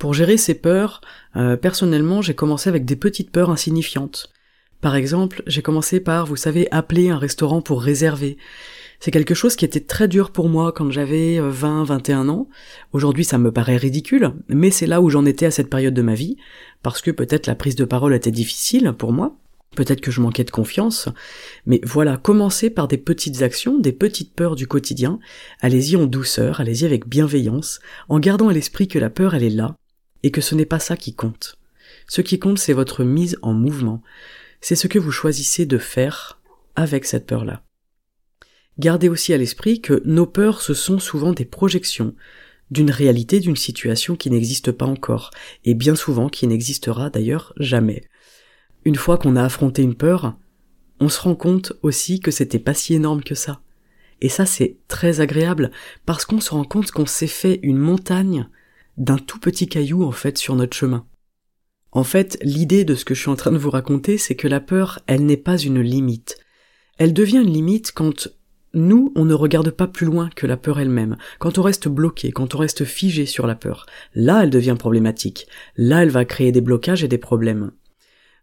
Pour 0.00 0.14
gérer 0.14 0.36
ces 0.36 0.54
peurs, 0.54 1.00
euh, 1.36 1.56
personnellement 1.56 2.22
j'ai 2.22 2.34
commencé 2.34 2.68
avec 2.68 2.84
des 2.84 2.96
petites 2.96 3.30
peurs 3.30 3.50
insignifiantes. 3.50 4.32
Par 4.82 4.96
exemple, 4.96 5.44
j'ai 5.46 5.62
commencé 5.62 6.00
par, 6.00 6.26
vous 6.26 6.36
savez, 6.36 6.66
appeler 6.72 7.08
un 7.08 7.16
restaurant 7.16 7.62
pour 7.62 7.80
réserver. 7.80 8.36
C'est 8.98 9.12
quelque 9.12 9.32
chose 9.32 9.54
qui 9.54 9.64
était 9.64 9.80
très 9.80 10.08
dur 10.08 10.32
pour 10.32 10.48
moi 10.48 10.72
quand 10.72 10.90
j'avais 10.90 11.38
20, 11.38 11.82
euh, 11.82 11.84
21 11.84 12.28
ans. 12.28 12.48
Aujourd'hui, 12.92 13.24
ça 13.24 13.38
me 13.38 13.52
paraît 13.52 13.76
ridicule, 13.76 14.32
mais 14.48 14.72
c'est 14.72 14.88
là 14.88 15.00
où 15.00 15.08
j'en 15.08 15.24
étais 15.24 15.46
à 15.46 15.52
cette 15.52 15.70
période 15.70 15.94
de 15.94 16.02
ma 16.02 16.14
vie, 16.14 16.36
parce 16.82 17.00
que 17.00 17.12
peut-être 17.12 17.46
la 17.46 17.54
prise 17.54 17.76
de 17.76 17.84
parole 17.84 18.12
était 18.12 18.32
difficile 18.32 18.92
pour 18.98 19.12
moi, 19.12 19.36
peut-être 19.76 20.00
que 20.00 20.10
je 20.10 20.20
manquais 20.20 20.44
de 20.44 20.50
confiance, 20.50 21.08
mais 21.64 21.80
voilà, 21.84 22.16
commencez 22.16 22.68
par 22.68 22.88
des 22.88 22.98
petites 22.98 23.42
actions, 23.42 23.78
des 23.78 23.92
petites 23.92 24.34
peurs 24.34 24.56
du 24.56 24.66
quotidien, 24.66 25.20
allez-y 25.60 25.94
en 25.94 26.06
douceur, 26.06 26.60
allez-y 26.60 26.86
avec 26.86 27.08
bienveillance, 27.08 27.78
en 28.08 28.18
gardant 28.18 28.48
à 28.48 28.52
l'esprit 28.52 28.88
que 28.88 28.98
la 28.98 29.10
peur 29.10 29.36
elle 29.36 29.44
est 29.44 29.50
là, 29.50 29.76
et 30.24 30.32
que 30.32 30.40
ce 30.40 30.56
n'est 30.56 30.66
pas 30.66 30.80
ça 30.80 30.96
qui 30.96 31.14
compte. 31.14 31.56
Ce 32.08 32.20
qui 32.20 32.40
compte 32.40 32.58
c'est 32.58 32.72
votre 32.72 33.04
mise 33.04 33.38
en 33.42 33.52
mouvement, 33.52 34.02
c'est 34.62 34.76
ce 34.76 34.86
que 34.86 34.98
vous 34.98 35.10
choisissez 35.10 35.66
de 35.66 35.76
faire 35.76 36.40
avec 36.76 37.04
cette 37.04 37.26
peur-là. 37.26 37.62
Gardez 38.78 39.10
aussi 39.10 39.34
à 39.34 39.36
l'esprit 39.36 39.82
que 39.82 40.00
nos 40.06 40.24
peurs, 40.24 40.62
ce 40.62 40.72
sont 40.72 40.98
souvent 40.98 41.32
des 41.32 41.44
projections 41.44 42.14
d'une 42.70 42.90
réalité, 42.90 43.38
d'une 43.40 43.56
situation 43.56 44.16
qui 44.16 44.30
n'existe 44.30 44.72
pas 44.72 44.86
encore, 44.86 45.30
et 45.64 45.74
bien 45.74 45.94
souvent 45.94 46.30
qui 46.30 46.46
n'existera 46.46 47.10
d'ailleurs 47.10 47.52
jamais. 47.58 48.02
Une 48.86 48.96
fois 48.96 49.18
qu'on 49.18 49.36
a 49.36 49.44
affronté 49.44 49.82
une 49.82 49.94
peur, 49.94 50.38
on 50.98 51.10
se 51.10 51.20
rend 51.20 51.34
compte 51.34 51.74
aussi 51.82 52.20
que 52.20 52.30
c'était 52.30 52.58
pas 52.58 52.72
si 52.72 52.94
énorme 52.94 53.22
que 53.22 53.34
ça. 53.34 53.60
Et 54.22 54.30
ça 54.30 54.46
c'est 54.46 54.78
très 54.88 55.20
agréable, 55.20 55.70
parce 56.06 56.24
qu'on 56.24 56.40
se 56.40 56.50
rend 56.50 56.64
compte 56.64 56.92
qu'on 56.92 57.04
s'est 57.04 57.26
fait 57.26 57.60
une 57.62 57.78
montagne 57.78 58.48
d'un 58.96 59.18
tout 59.18 59.38
petit 59.38 59.68
caillou 59.68 60.04
en 60.04 60.12
fait 60.12 60.38
sur 60.38 60.54
notre 60.54 60.76
chemin. 60.76 61.06
En 61.92 62.04
fait, 62.04 62.38
l'idée 62.42 62.84
de 62.84 62.94
ce 62.94 63.04
que 63.04 63.14
je 63.14 63.20
suis 63.20 63.30
en 63.30 63.36
train 63.36 63.52
de 63.52 63.58
vous 63.58 63.70
raconter, 63.70 64.16
c'est 64.16 64.34
que 64.34 64.48
la 64.48 64.60
peur, 64.60 65.00
elle 65.06 65.26
n'est 65.26 65.36
pas 65.36 65.58
une 65.58 65.80
limite. 65.80 66.38
Elle 66.96 67.12
devient 67.12 67.42
une 67.42 67.52
limite 67.52 67.92
quand 67.92 68.28
nous, 68.72 69.12
on 69.14 69.26
ne 69.26 69.34
regarde 69.34 69.70
pas 69.70 69.86
plus 69.86 70.06
loin 70.06 70.30
que 70.34 70.46
la 70.46 70.56
peur 70.56 70.80
elle-même, 70.80 71.18
quand 71.38 71.58
on 71.58 71.62
reste 71.62 71.88
bloqué, 71.88 72.32
quand 72.32 72.54
on 72.54 72.58
reste 72.58 72.86
figé 72.86 73.26
sur 73.26 73.46
la 73.46 73.54
peur. 73.54 73.84
Là, 74.14 74.42
elle 74.42 74.50
devient 74.50 74.76
problématique. 74.78 75.46
Là, 75.76 76.02
elle 76.02 76.08
va 76.08 76.24
créer 76.24 76.50
des 76.50 76.62
blocages 76.62 77.04
et 77.04 77.08
des 77.08 77.18
problèmes. 77.18 77.72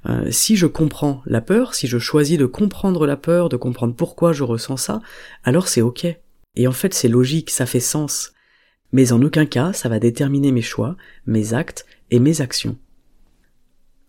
Euh, 0.07 0.29
si 0.29 0.55
je 0.55 0.67
comprends 0.67 1.23
la 1.25 1.41
peur, 1.41 1.73
si 1.73 1.87
je 1.87 1.97
choisis 1.97 2.37
de 2.37 2.45
comprendre 2.45 3.07
la 3.07 3.17
peur, 3.17 3.49
de 3.49 3.57
comprendre 3.57 3.95
pourquoi 3.95 4.31
je 4.31 4.43
ressens 4.43 4.77
ça, 4.77 5.01
alors 5.43 5.67
c'est 5.67 5.81
ok. 5.81 6.05
Et 6.55 6.67
en 6.67 6.71
fait, 6.71 6.93
c'est 6.93 7.09
logique, 7.09 7.49
ça 7.49 7.65
fait 7.65 7.79
sens. 7.79 8.31
Mais 8.91 9.11
en 9.11 9.21
aucun 9.23 9.47
cas, 9.47 9.73
ça 9.73 9.89
va 9.89 9.99
déterminer 9.99 10.51
mes 10.51 10.61
choix, 10.61 10.95
mes 11.25 11.55
actes 11.55 11.87
et 12.11 12.19
mes 12.19 12.41
actions 12.41 12.77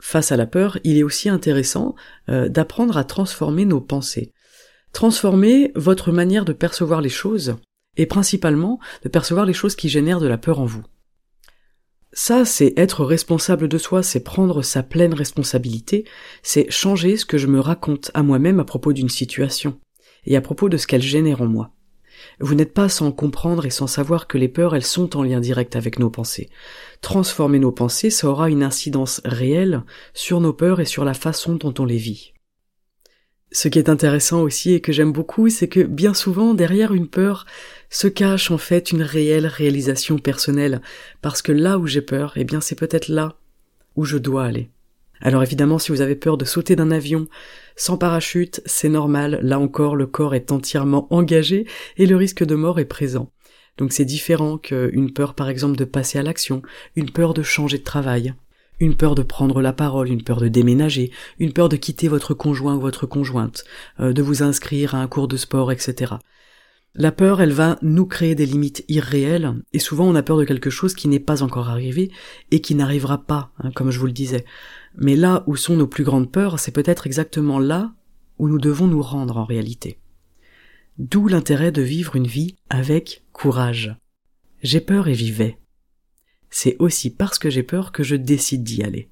face 0.01 0.33
à 0.33 0.37
la 0.37 0.47
peur, 0.47 0.79
il 0.85 0.97
est 0.97 1.03
aussi 1.03 1.29
intéressant 1.29 1.95
euh, 2.29 2.49
d'apprendre 2.49 2.97
à 2.97 3.05
transformer 3.05 3.65
nos 3.65 3.81
pensées. 3.81 4.33
Transformer 4.93 5.73
votre 5.75 6.11
manière 6.11 6.45
de 6.45 6.53
percevoir 6.53 7.01
les 7.01 7.09
choses, 7.09 7.57
et 7.97 8.07
principalement 8.07 8.79
de 9.05 9.09
percevoir 9.09 9.47
les 9.47 9.53
choses 9.53 9.77
qui 9.77 9.89
génèrent 9.89 10.21
de 10.21 10.27
la 10.27 10.39
peur 10.39 10.61
en 10.61 10.65
vous. 10.65 10.83
Ça, 12.13 12.45
c'est 12.45 12.75
être 12.77 13.05
responsable 13.05 13.69
de 13.69 13.79
soi, 13.79 14.03
c'est 14.03 14.25
prendre 14.25 14.63
sa 14.63 14.83
pleine 14.83 15.15
responsabilité, 15.15 16.05
c'est 16.43 16.71
changer 16.71 17.17
ce 17.17 17.25
que 17.25 17.39
je 17.39 17.47
me 17.47 17.61
raconte 17.61 18.11
à 18.15 18.23
moi-même 18.23 18.59
à 18.59 18.65
propos 18.65 18.93
d'une 18.93 19.09
situation, 19.09 19.79
et 20.25 20.37
à 20.37 20.41
propos 20.41 20.69
de 20.69 20.77
ce 20.77 20.89
qu'elle 20.89 21.03
génère 21.03 21.41
en 21.41 21.47
moi. 21.47 21.73
Vous 22.41 22.55
n'êtes 22.55 22.75
pas 22.75 22.89
sans 22.89 23.13
comprendre 23.13 23.67
et 23.67 23.71
sans 23.71 23.87
savoir 23.87 24.27
que 24.27 24.39
les 24.39 24.49
peurs, 24.49 24.75
elles 24.75 24.85
sont 24.85 25.17
en 25.17 25.23
lien 25.23 25.41
direct 25.41 25.77
avec 25.77 25.99
nos 25.99 26.11
pensées. 26.11 26.49
Transformer 27.01 27.59
nos 27.59 27.73
pensées, 27.73 28.11
ça 28.11 28.29
aura 28.29 28.51
une 28.51 28.63
incidence 28.63 29.21
réelle 29.25 29.83
sur 30.15 30.41
nos 30.41 30.53
peurs 30.53 30.81
et 30.81 30.85
sur 30.85 31.05
la 31.05 31.15
façon 31.15 31.55
dont 31.55 31.75
on 31.79 31.85
les 31.85 31.97
vit. 31.97 32.33
Ce 33.53 33.67
qui 33.69 33.81
est 33.81 33.89
intéressant 33.89 34.43
aussi 34.43 34.75
et 34.75 34.81
que 34.81 34.93
j'aime 34.93 35.13
beaucoup, 35.13 35.49
c'est 35.49 35.67
que 35.67 35.81
bien 35.81 36.15
souvent, 36.15 36.55
derrière 36.55 36.95
une 36.95 37.09
peur, 37.09 37.47
se 37.89 38.07
cache 38.07 38.53
en 38.53 38.59
fait 38.59 38.93
une 38.93 39.03
réelle 39.03 39.47
réalisation 39.47 40.19
personnelle, 40.19 40.81
parce 41.21 41.43
que 41.43 41.51
là 41.51 41.79
où 41.79 41.87
j'ai 41.87 42.03
peur, 42.03 42.35
eh 42.37 42.45
bien 42.45 42.61
c'est 42.61 42.79
peut-être 42.79 43.09
là 43.09 43.37
où 43.97 44.05
je 44.05 44.19
dois 44.19 44.45
aller. 44.45 44.71
Alors 45.21 45.43
évidemment, 45.43 45.79
si 45.79 45.93
vous 45.93 46.01
avez 46.01 46.17
peur 46.17 46.37
de 46.37 46.45
sauter 46.45 46.77
d'un 46.77 46.91
avion 46.91 47.27
sans 47.77 47.97
parachute, 47.97 48.63
c'est 48.67 48.89
normal, 48.89 49.41
là 49.43 49.59
encore 49.59 49.97
le 49.97 50.07
corps 50.07 50.35
est 50.35 50.53
entièrement 50.53 51.07
engagé 51.11 51.67
et 51.97 52.07
le 52.07 52.17
risque 52.17 52.45
de 52.45 52.55
mort 52.55 52.79
est 52.79 52.85
présent. 52.85 53.31
Donc 53.79 53.93
c'est 53.93 54.05
différent 54.05 54.59
qu'une 54.59 55.13
peur 55.13 55.35
par 55.35 55.49
exemple 55.49 55.77
de 55.77 55.85
passer 55.85 56.19
à 56.19 56.23
l'action, 56.23 56.63
une 56.97 57.11
peur 57.11 57.35
de 57.35 57.43
changer 57.43 57.79
de 57.79 57.85
travail, 57.85 58.35
une 58.81 58.97
peur 58.97 59.15
de 59.15 59.23
prendre 59.23 59.61
la 59.63 59.73
parole, 59.73 60.09
une 60.09 60.23
peur 60.23 60.41
de 60.41 60.49
déménager, 60.49 61.11
une 61.39 61.53
peur 61.53 61.69
de 61.69 61.77
quitter 61.77 62.09
votre 62.09 62.35
conjoint 62.35 62.77
ou 62.77 62.81
votre 62.81 63.07
conjointe, 63.07 63.65
euh, 64.01 64.13
de 64.13 64.23
vous 64.23 64.43
inscrire 64.43 64.95
à 64.95 64.99
un 64.99 65.07
cours 65.07 65.29
de 65.29 65.37
sport, 65.37 65.71
etc. 65.71 66.15
La 66.95 67.13
peur, 67.13 67.41
elle 67.41 67.53
va 67.53 67.79
nous 67.83 68.05
créer 68.05 68.35
des 68.35 68.47
limites 68.47 68.85
irréelles, 68.89 69.55
et 69.73 69.79
souvent 69.79 70.07
on 70.07 70.17
a 70.17 70.25
peur 70.25 70.39
de 70.39 70.45
quelque 70.45 70.71
chose 70.71 70.95
qui 70.95 71.07
n'est 71.07 71.21
pas 71.21 71.45
encore 71.45 71.69
arrivé 71.69 72.11
et 72.51 72.61
qui 72.61 72.75
n'arrivera 72.75 73.25
pas, 73.25 73.53
hein, 73.59 73.71
comme 73.73 73.93
je 73.93 73.99
vous 74.01 74.07
le 74.07 74.13
disais. 74.13 74.45
Mais 74.97 75.15
là 75.15 75.45
où 75.47 75.55
sont 75.55 75.77
nos 75.77 75.87
plus 75.87 76.03
grandes 76.03 76.33
peurs, 76.33 76.59
c'est 76.59 76.73
peut-être 76.73 77.07
exactement 77.07 77.61
là 77.61 77.93
où 78.39 78.49
nous 78.49 78.59
devons 78.59 78.89
nous 78.89 79.03
rendre 79.03 79.37
en 79.37 79.45
réalité. 79.45 79.99
D'où 80.99 81.29
l'intérêt 81.29 81.71
de 81.71 81.83
vivre 81.83 82.17
une 82.17 82.27
vie 82.27 82.57
avec 82.69 83.23
courage. 83.33 83.97
J'ai 84.63 84.81
peur 84.81 85.07
et 85.07 85.15
j'y 85.15 85.31
vais. 85.31 85.59
C'est 86.51 86.77
aussi 86.81 87.11
parce 87.11 87.39
que 87.39 87.51
j'ai 87.51 87.63
peur 87.63 87.93
que 87.93 88.03
je 88.03 88.17
décide 88.17 88.65
d'y 88.65 88.83
aller. 88.83 89.09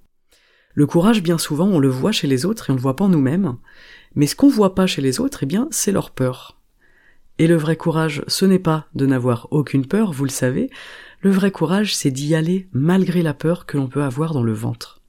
Le 0.74 0.86
courage, 0.86 1.22
bien 1.22 1.38
souvent, 1.38 1.66
on 1.66 1.78
le 1.78 1.88
voit 1.88 2.12
chez 2.12 2.26
les 2.26 2.44
autres 2.44 2.68
et 2.68 2.72
on 2.72 2.76
le 2.76 2.82
voit 2.82 2.96
pas 2.96 3.04
en 3.04 3.08
nous-mêmes, 3.08 3.56
mais 4.16 4.26
ce 4.26 4.34
qu'on 4.34 4.48
voit 4.48 4.74
pas 4.74 4.86
chez 4.86 5.00
les 5.00 5.20
autres, 5.20 5.44
eh 5.44 5.46
bien, 5.46 5.68
c'est 5.70 5.92
leur 5.92 6.10
peur. 6.10 6.57
Et 7.38 7.46
le 7.46 7.56
vrai 7.56 7.76
courage, 7.76 8.22
ce 8.26 8.44
n'est 8.44 8.58
pas 8.58 8.86
de 8.94 9.06
n'avoir 9.06 9.48
aucune 9.50 9.86
peur, 9.86 10.12
vous 10.12 10.24
le 10.24 10.30
savez, 10.30 10.70
le 11.20 11.30
vrai 11.30 11.50
courage, 11.50 11.94
c'est 11.94 12.10
d'y 12.10 12.34
aller 12.34 12.68
malgré 12.72 13.22
la 13.22 13.34
peur 13.34 13.66
que 13.66 13.76
l'on 13.76 13.88
peut 13.88 14.02
avoir 14.02 14.32
dans 14.34 14.42
le 14.42 14.52
ventre. 14.52 15.00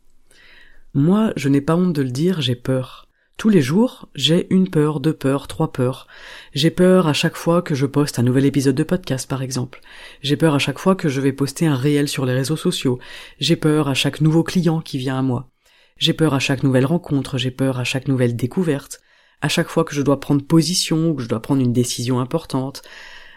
Moi, 0.93 1.33
je 1.35 1.49
n'ai 1.49 1.61
pas 1.61 1.75
honte 1.75 1.93
de 1.93 2.01
le 2.01 2.09
dire, 2.09 2.41
j'ai 2.41 2.55
peur. 2.55 3.07
Tous 3.37 3.49
les 3.49 3.61
jours, 3.61 4.09
j'ai 4.15 4.53
une 4.53 4.69
peur, 4.69 4.99
deux 4.99 5.13
peurs, 5.13 5.47
trois 5.47 5.71
peurs. 5.71 6.07
J'ai 6.53 6.71
peur 6.71 7.07
à 7.07 7.13
chaque 7.13 7.37
fois 7.37 7.61
que 7.61 7.73
je 7.73 7.85
poste 7.85 8.19
un 8.19 8.23
nouvel 8.23 8.45
épisode 8.45 8.75
de 8.75 8.83
podcast, 8.83 9.29
par 9.29 9.41
exemple. 9.41 9.81
J'ai 10.21 10.35
peur 10.35 10.55
à 10.55 10.59
chaque 10.59 10.79
fois 10.79 10.95
que 10.95 11.09
je 11.09 11.21
vais 11.21 11.31
poster 11.31 11.65
un 11.65 11.75
réel 11.75 12.07
sur 12.09 12.25
les 12.25 12.33
réseaux 12.33 12.57
sociaux. 12.57 12.99
J'ai 13.39 13.55
peur 13.55 13.87
à 13.87 13.93
chaque 13.93 14.19
nouveau 14.19 14.43
client 14.43 14.81
qui 14.81 14.97
vient 14.97 15.17
à 15.17 15.21
moi. 15.21 15.49
J'ai 15.97 16.13
peur 16.13 16.33
à 16.33 16.39
chaque 16.39 16.63
nouvelle 16.63 16.85
rencontre, 16.85 17.37
j'ai 17.37 17.51
peur 17.51 17.79
à 17.79 17.83
chaque 17.83 18.07
nouvelle 18.07 18.35
découverte. 18.35 18.99
À 19.41 19.47
chaque 19.47 19.69
fois 19.69 19.83
que 19.83 19.95
je 19.95 20.01
dois 20.01 20.19
prendre 20.19 20.43
position 20.43 21.09
ou 21.09 21.15
que 21.15 21.23
je 21.23 21.29
dois 21.29 21.41
prendre 21.41 21.61
une 21.61 21.73
décision 21.73 22.19
importante. 22.19 22.81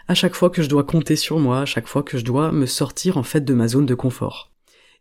À 0.09 0.15
chaque 0.15 0.35
fois 0.35 0.51
que 0.51 0.63
je 0.63 0.69
dois 0.69 0.85
compter 0.85 1.15
sur 1.15 1.39
moi, 1.39 1.61
à 1.61 1.65
chaque 1.65 1.87
fois 1.87 2.03
que 2.03 2.19
je 2.19 2.25
dois 2.25 2.51
me 2.51 2.67
sortir 2.67 3.19
en 3.19 3.23
fait 3.23 3.45
de 3.45 3.55
ma 3.55 3.69
zone 3.69 3.87
de 3.87 3.95
confort. 3.95 4.51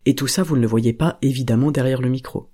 Et 0.05 0.15
tout 0.15 0.27
ça, 0.27 0.43
vous 0.43 0.55
ne 0.55 0.61
le 0.61 0.67
voyez 0.67 0.93
pas 0.93 1.17
évidemment 1.21 1.71
derrière 1.71 2.01
le 2.01 2.09
micro. 2.09 2.49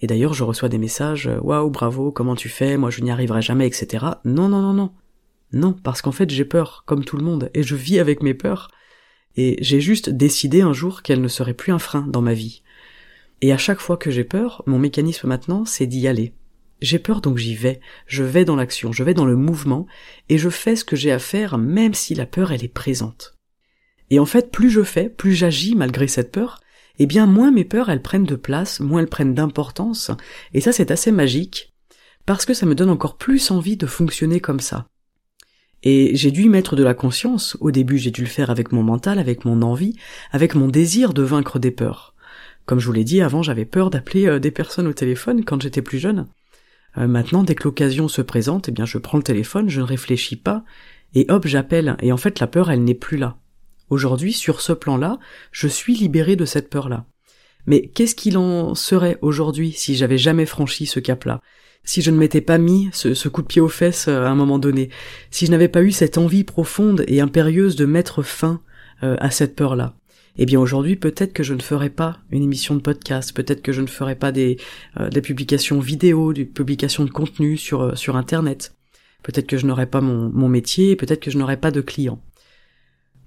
Et 0.00 0.06
d'ailleurs, 0.06 0.34
je 0.34 0.44
reçois 0.44 0.68
des 0.68 0.78
messages, 0.78 1.30
waouh, 1.42 1.70
bravo, 1.70 2.12
comment 2.12 2.34
tu 2.34 2.48
fais, 2.48 2.76
moi 2.76 2.90
je 2.90 3.00
n'y 3.02 3.10
arriverai 3.10 3.42
jamais, 3.42 3.66
etc. 3.66 4.04
Non, 4.24 4.48
non, 4.48 4.60
non, 4.60 4.74
non. 4.74 4.92
Non, 5.52 5.72
parce 5.72 6.02
qu'en 6.02 6.12
fait 6.12 6.28
j'ai 6.30 6.44
peur, 6.44 6.82
comme 6.86 7.04
tout 7.04 7.16
le 7.16 7.24
monde, 7.24 7.50
et 7.54 7.62
je 7.62 7.76
vis 7.76 7.98
avec 7.98 8.22
mes 8.22 8.34
peurs. 8.34 8.70
Et 9.36 9.56
j'ai 9.60 9.80
juste 9.80 10.10
décidé 10.10 10.62
un 10.62 10.72
jour 10.72 11.02
qu'elles 11.02 11.20
ne 11.20 11.28
seraient 11.28 11.54
plus 11.54 11.72
un 11.72 11.78
frein 11.78 12.06
dans 12.08 12.22
ma 12.22 12.34
vie. 12.34 12.62
Et 13.42 13.52
à 13.52 13.58
chaque 13.58 13.80
fois 13.80 13.96
que 13.96 14.10
j'ai 14.10 14.24
peur, 14.24 14.62
mon 14.66 14.78
mécanisme 14.78 15.28
maintenant, 15.28 15.64
c'est 15.66 15.86
d'y 15.86 16.08
aller. 16.08 16.32
J'ai 16.82 16.98
peur 16.98 17.20
donc 17.20 17.38
j'y 17.38 17.54
vais, 17.54 17.80
je 18.06 18.22
vais 18.22 18.44
dans 18.44 18.56
l'action, 18.56 18.92
je 18.92 19.02
vais 19.02 19.14
dans 19.14 19.24
le 19.24 19.36
mouvement, 19.36 19.86
et 20.28 20.36
je 20.36 20.50
fais 20.50 20.76
ce 20.76 20.84
que 20.84 20.96
j'ai 20.96 21.12
à 21.12 21.18
faire 21.18 21.56
même 21.56 21.94
si 21.94 22.14
la 22.14 22.26
peur 22.26 22.52
elle 22.52 22.64
est 22.64 22.68
présente. 22.68 23.34
Et 24.10 24.18
en 24.18 24.26
fait, 24.26 24.50
plus 24.50 24.70
je 24.70 24.82
fais, 24.82 25.08
plus 25.08 25.34
j'agis 25.34 25.74
malgré 25.74 26.06
cette 26.06 26.32
peur, 26.32 26.60
eh 26.98 27.06
bien 27.06 27.26
moins 27.26 27.50
mes 27.50 27.64
peurs 27.64 27.88
elles 27.88 28.02
prennent 28.02 28.24
de 28.24 28.36
place, 28.36 28.80
moins 28.80 29.00
elles 29.00 29.08
prennent 29.08 29.34
d'importance, 29.34 30.10
et 30.52 30.60
ça 30.60 30.72
c'est 30.72 30.90
assez 30.90 31.12
magique, 31.12 31.72
parce 32.26 32.44
que 32.44 32.54
ça 32.54 32.66
me 32.66 32.74
donne 32.74 32.90
encore 32.90 33.16
plus 33.16 33.50
envie 33.50 33.76
de 33.76 33.86
fonctionner 33.86 34.40
comme 34.40 34.60
ça. 34.60 34.86
Et 35.82 36.16
j'ai 36.16 36.30
dû 36.30 36.42
y 36.42 36.48
mettre 36.48 36.76
de 36.76 36.82
la 36.82 36.94
conscience, 36.94 37.56
au 37.60 37.70
début 37.70 37.98
j'ai 37.98 38.10
dû 38.10 38.22
le 38.22 38.26
faire 38.26 38.50
avec 38.50 38.72
mon 38.72 38.82
mental, 38.82 39.18
avec 39.18 39.44
mon 39.44 39.62
envie, 39.62 39.96
avec 40.30 40.54
mon 40.54 40.68
désir 40.68 41.14
de 41.14 41.22
vaincre 41.22 41.58
des 41.58 41.70
peurs. 41.70 42.14
Comme 42.66 42.80
je 42.80 42.86
vous 42.86 42.92
l'ai 42.92 43.04
dit 43.04 43.20
avant, 43.20 43.42
j'avais 43.42 43.64
peur 43.64 43.90
d'appeler 43.90 44.26
euh, 44.26 44.40
des 44.40 44.50
personnes 44.50 44.88
au 44.88 44.92
téléphone 44.92 45.44
quand 45.44 45.62
j'étais 45.62 45.82
plus 45.82 46.00
jeune. 46.00 46.26
Euh, 46.98 47.06
maintenant, 47.06 47.42
dès 47.42 47.54
que 47.54 47.64
l'occasion 47.64 48.08
se 48.08 48.22
présente, 48.22 48.68
eh 48.68 48.72
bien 48.72 48.84
je 48.84 48.98
prends 48.98 49.18
le 49.18 49.24
téléphone, 49.24 49.68
je 49.68 49.80
ne 49.80 49.86
réfléchis 49.86 50.36
pas, 50.36 50.64
et 51.14 51.26
hop, 51.28 51.46
j'appelle, 51.46 51.96
et 52.00 52.12
en 52.12 52.16
fait 52.16 52.40
la 52.40 52.46
peur 52.46 52.70
elle 52.70 52.84
n'est 52.84 52.94
plus 52.94 53.16
là. 53.16 53.36
Aujourd'hui, 53.88 54.32
sur 54.32 54.60
ce 54.60 54.72
plan-là, 54.72 55.18
je 55.52 55.68
suis 55.68 55.94
libéré 55.94 56.34
de 56.34 56.44
cette 56.44 56.70
peur-là. 56.70 57.06
Mais 57.66 57.88
qu'est-ce 57.88 58.14
qu'il 58.14 58.38
en 58.38 58.74
serait 58.74 59.18
aujourd'hui 59.22 59.72
si 59.72 59.96
j'avais 59.96 60.18
jamais 60.18 60.46
franchi 60.46 60.86
ce 60.86 61.00
cap-là? 61.00 61.40
Si 61.84 62.02
je 62.02 62.10
ne 62.10 62.16
m'étais 62.16 62.40
pas 62.40 62.58
mis 62.58 62.88
ce, 62.92 63.28
coup 63.28 63.42
de 63.42 63.46
pied 63.46 63.60
aux 63.60 63.68
fesses 63.68 64.08
euh, 64.08 64.24
à 64.24 64.28
un 64.28 64.34
moment 64.34 64.58
donné? 64.58 64.90
Si 65.30 65.46
je 65.46 65.52
n'avais 65.52 65.68
pas 65.68 65.82
eu 65.82 65.92
cette 65.92 66.18
envie 66.18 66.42
profonde 66.42 67.04
et 67.06 67.20
impérieuse 67.20 67.76
de 67.76 67.86
mettre 67.86 68.22
fin 68.22 68.60
euh, 69.04 69.16
à 69.20 69.30
cette 69.30 69.54
peur-là? 69.54 69.94
Eh 70.38 70.46
bien 70.46 70.60
aujourd'hui 70.60 70.96
peut-être 70.96 71.32
que 71.32 71.42
je 71.42 71.54
ne 71.54 71.62
ferai 71.62 71.90
pas 71.90 72.18
une 72.30 72.42
émission 72.42 72.74
de 72.74 72.80
podcast, 72.80 73.34
peut-être 73.34 73.62
que 73.62 73.72
je 73.72 73.80
ne 73.80 73.86
ferai 73.86 74.14
pas 74.14 74.32
des, 74.32 74.58
euh, 75.00 75.08
des 75.08 75.22
publications 75.22 75.78
vidéo, 75.78 76.32
des 76.32 76.44
publications 76.44 77.04
de 77.04 77.10
contenu 77.10 77.56
sur, 77.56 77.96
sur 77.96 78.16
internet. 78.16 78.74
Peut-être 79.22 79.46
que 79.46 79.56
je 79.56 79.66
n'aurai 79.66 79.86
pas 79.86 80.00
mon, 80.00 80.30
mon 80.30 80.48
métier, 80.48 80.94
peut-être 80.96 81.20
que 81.20 81.30
je 81.30 81.38
n'aurai 81.38 81.56
pas 81.56 81.70
de 81.70 81.80
clients. 81.80 82.22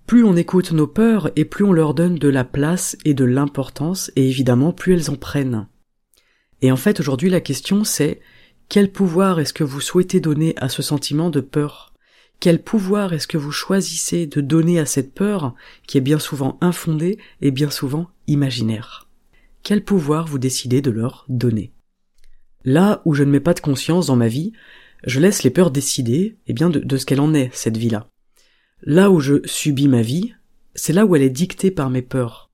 Plus 0.05 0.23
on 0.23 0.35
écoute 0.35 0.71
nos 0.71 0.87
peurs 0.87 1.29
et 1.35 1.45
plus 1.45 1.65
on 1.65 1.73
leur 1.73 1.93
donne 1.93 2.15
de 2.15 2.29
la 2.29 2.43
place 2.43 2.97
et 3.05 3.13
de 3.13 3.25
l'importance, 3.25 4.11
et 4.15 4.27
évidemment 4.27 4.71
plus 4.71 4.93
elles 4.93 5.11
en 5.11 5.15
prennent. 5.15 5.67
Et 6.61 6.71
en 6.71 6.77
fait 6.77 6.99
aujourd'hui 6.99 7.29
la 7.29 7.41
question 7.41 7.83
c'est 7.83 8.19
quel 8.69 8.91
pouvoir 8.91 9.39
est-ce 9.39 9.53
que 9.53 9.63
vous 9.63 9.81
souhaitez 9.81 10.19
donner 10.19 10.53
à 10.57 10.69
ce 10.69 10.81
sentiment 10.81 11.29
de 11.29 11.41
peur? 11.41 11.88
Quel 12.39 12.63
pouvoir 12.63 13.11
est-ce 13.11 13.27
que 13.27 13.37
vous 13.37 13.51
choisissez 13.51 14.25
de 14.25 14.39
donner 14.39 14.79
à 14.79 14.85
cette 14.85 15.13
peur 15.13 15.55
qui 15.85 15.97
est 15.97 16.01
bien 16.01 16.19
souvent 16.19 16.57
infondée 16.61 17.17
et 17.41 17.51
bien 17.51 17.69
souvent 17.69 18.07
imaginaire? 18.27 19.09
Quel 19.61 19.83
pouvoir 19.83 20.25
vous 20.25 20.39
décidez 20.39 20.81
de 20.81 20.89
leur 20.89 21.25
donner? 21.27 21.73
Là 22.63 23.01
où 23.03 23.13
je 23.13 23.23
ne 23.23 23.31
mets 23.31 23.41
pas 23.41 23.53
de 23.53 23.59
conscience 23.59 24.07
dans 24.07 24.15
ma 24.15 24.29
vie, 24.29 24.53
je 25.05 25.19
laisse 25.19 25.43
les 25.43 25.49
peurs 25.49 25.69
décider 25.69 26.37
eh 26.47 26.53
bien 26.53 26.69
de, 26.69 26.97
ce 26.97 27.05
qu'elle 27.05 27.19
en 27.19 27.33
est, 27.33 27.49
cette 27.53 27.75
vie-là. 27.75 28.07
Là 28.83 29.11
où 29.11 29.19
je 29.19 29.45
subis 29.45 29.89
ma 29.89 30.01
vie, 30.01 30.33
c'est 30.75 30.93
là 30.93 31.05
où 31.05 31.17
elle 31.17 31.23
est 31.23 31.29
dictée 31.29 31.71
par 31.71 31.89
mes 31.89 32.01
peurs. 32.01 32.51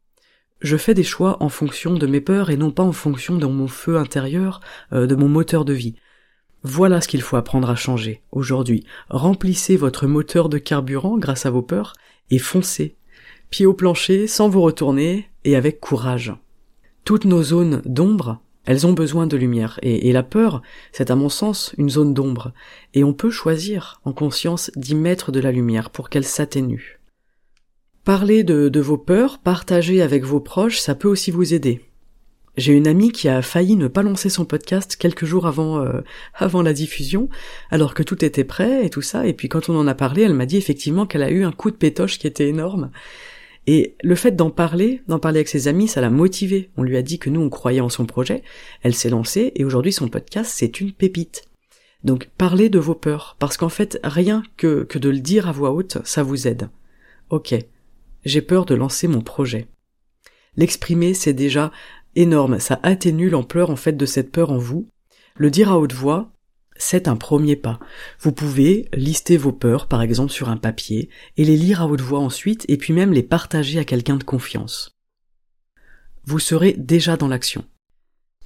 Je 0.61 0.77
fais 0.77 0.95
des 0.95 1.03
choix 1.03 1.43
en 1.43 1.49
fonction 1.49 1.93
de 1.93 2.07
mes 2.07 2.21
peurs 2.21 2.49
et 2.49 2.57
non 2.57 2.71
pas 2.71 2.81
en 2.81 2.91
fonction 2.91 3.37
de 3.37 3.45
mon 3.45 3.67
feu 3.67 3.97
intérieur, 3.97 4.61
euh, 4.93 5.05
de 5.05 5.13
mon 5.13 5.27
moteur 5.27 5.63
de 5.63 5.73
vie. 5.73 5.95
Voilà 6.67 7.00
ce 7.00 7.07
qu'il 7.07 7.22
faut 7.22 7.36
apprendre 7.36 7.69
à 7.69 7.75
changer 7.75 8.24
aujourd'hui. 8.31 8.86
Remplissez 9.12 9.77
votre 9.77 10.07
moteur 10.07 10.50
de 10.50 10.57
carburant 10.57 11.19
grâce 11.19 11.45
à 11.45 11.51
vos 11.51 11.62
peurs 11.62 11.93
et 12.31 12.39
foncez. 12.39 12.95
Pied 13.51 13.67
au 13.67 13.75
plancher, 13.75 14.25
sans 14.25 14.50
vous 14.50 14.62
retourner 14.62 15.29
et 15.43 15.55
avec 15.55 15.79
courage. 15.79 16.34
Toutes 17.03 17.25
nos 17.25 17.43
zones 17.43 17.84
d'ombre 17.86 18.41
elles 18.65 18.88
ont 18.88 18.93
besoin 18.93 19.27
de 19.27 19.38
lumière, 19.38 19.79
et, 19.84 20.12
la 20.12 20.24
peur, 20.24 20.63
c'est 20.91 21.12
à 21.12 21.15
mon 21.15 21.29
sens 21.29 21.72
une 21.77 21.91
zone 21.91 22.15
d'ombre, 22.15 22.51
et 22.95 23.03
on 23.03 23.13
peut 23.13 23.29
choisir 23.29 24.01
en 24.05 24.12
conscience 24.12 24.72
d'y 24.75 24.95
mettre 24.95 25.31
de 25.31 25.39
la 25.39 25.51
lumière 25.51 25.91
pour 25.91 26.10
qu'elle 26.10 26.25
s'atténue. 26.25 27.00
Parler 28.05 28.43
de, 28.43 28.79
vos 28.79 28.98
peurs, 28.98 29.38
partager 29.38 30.01
avec 30.01 30.24
vos 30.24 30.39
proches, 30.39 30.79
ça 30.79 30.95
peut 30.95 31.07
aussi 31.07 31.29
vous 31.29 31.53
aider. 31.53 31.79
J'ai 32.57 32.74
une 32.74 32.88
amie 32.88 33.12
qui 33.12 33.27
a 33.27 33.41
failli 33.41 33.75
ne 33.75 33.88
pas 33.88 34.01
lancer 34.01 34.29
son 34.29 34.45
podcast 34.45 34.95
quelques 34.95 35.25
jours 35.25 35.45
avant 35.45 35.81
euh, 35.81 36.01
avant 36.33 36.62
la 36.62 36.74
diffusion, 36.74 37.29
alors 37.69 37.93
que 37.93 38.03
tout 38.03 38.24
était 38.24 38.45
prêt 38.45 38.85
et 38.85 38.89
tout 38.89 39.01
ça, 39.01 39.27
et 39.27 39.33
puis 39.33 39.50
quand 39.50 39.69
on 39.69 39.77
en 39.77 39.88
a 39.88 39.95
parlé, 39.95 40.21
elle 40.21 40.33
m'a 40.33 40.45
dit 40.45 40.57
effectivement 40.57 41.05
qu'elle 41.05 41.24
a 41.24 41.31
eu 41.31 41.43
un 41.43 41.51
coup 41.51 41.69
de 41.69 41.75
pétoche 41.75 42.17
qui 42.17 42.27
était 42.27 42.47
énorme, 42.47 42.91
et 43.67 43.95
le 44.03 44.15
fait 44.15 44.35
d'en 44.35 44.51
parler, 44.51 45.01
d'en 45.07 45.19
parler 45.19 45.39
avec 45.39 45.47
ses 45.47 45.67
amis, 45.67 45.88
ça 45.88 46.01
l'a 46.01 46.09
motivée. 46.09 46.69
On 46.77 46.83
lui 46.83 46.97
a 46.97 47.01
dit 47.01 47.17
que 47.17 47.29
nous, 47.29 47.41
on 47.41 47.50
croyait 47.50 47.81
en 47.81 47.89
son 47.89 48.05
projet. 48.05 48.43
Elle 48.83 48.93
s'est 48.93 49.09
lancée 49.09 49.51
et 49.55 49.65
aujourd'hui, 49.65 49.91
son 49.91 50.07
podcast, 50.07 50.51
c'est 50.53 50.79
une 50.79 50.91
pépite. 50.91 51.45
Donc, 52.03 52.29
parlez 52.38 52.69
de 52.69 52.77
vos 52.77 52.93
peurs. 52.93 53.35
Parce 53.39 53.57
qu'en 53.57 53.69
fait, 53.69 54.00
rien 54.03 54.43
que, 54.57 54.83
que 54.83 55.00
de 55.00 55.09
le 55.09 55.19
dire 55.19 55.50
à 55.50 55.51
voix 55.51 55.71
haute, 55.71 55.97
ça 56.05 56.21
vous 56.21 56.47
aide. 56.47 56.69
Ok. 57.31 57.55
J'ai 58.24 58.41
peur 58.41 58.65
de 58.65 58.75
lancer 58.75 59.07
mon 59.07 59.21
projet. 59.21 59.67
L'exprimer, 60.57 61.13
c'est 61.13 61.33
déjà 61.33 61.72
énorme. 62.15 62.59
Ça 62.59 62.79
atténue 62.83 63.29
l'ampleur, 63.29 63.69
en 63.69 63.75
fait, 63.75 63.93
de 63.93 64.05
cette 64.05 64.31
peur 64.31 64.51
en 64.51 64.57
vous. 64.57 64.87
Le 65.37 65.51
dire 65.51 65.71
à 65.71 65.79
haute 65.79 65.93
voix, 65.93 66.31
c'est 66.77 67.07
un 67.07 67.15
premier 67.15 67.55
pas. 67.55 67.79
Vous 68.19 68.31
pouvez 68.31 68.89
lister 68.93 69.37
vos 69.37 69.51
peurs, 69.51 69.87
par 69.87 70.01
exemple, 70.01 70.31
sur 70.31 70.49
un 70.49 70.57
papier, 70.57 71.09
et 71.37 71.45
les 71.45 71.57
lire 71.57 71.81
à 71.81 71.87
haute 71.87 72.01
voix 72.01 72.19
ensuite, 72.19 72.65
et 72.67 72.77
puis 72.77 72.93
même 72.93 73.13
les 73.13 73.23
partager 73.23 73.79
à 73.79 73.85
quelqu'un 73.85 74.17
de 74.17 74.23
confiance. 74.23 74.97
Vous 76.25 76.39
serez 76.39 76.73
déjà 76.73 77.17
dans 77.17 77.27
l'action. 77.27 77.63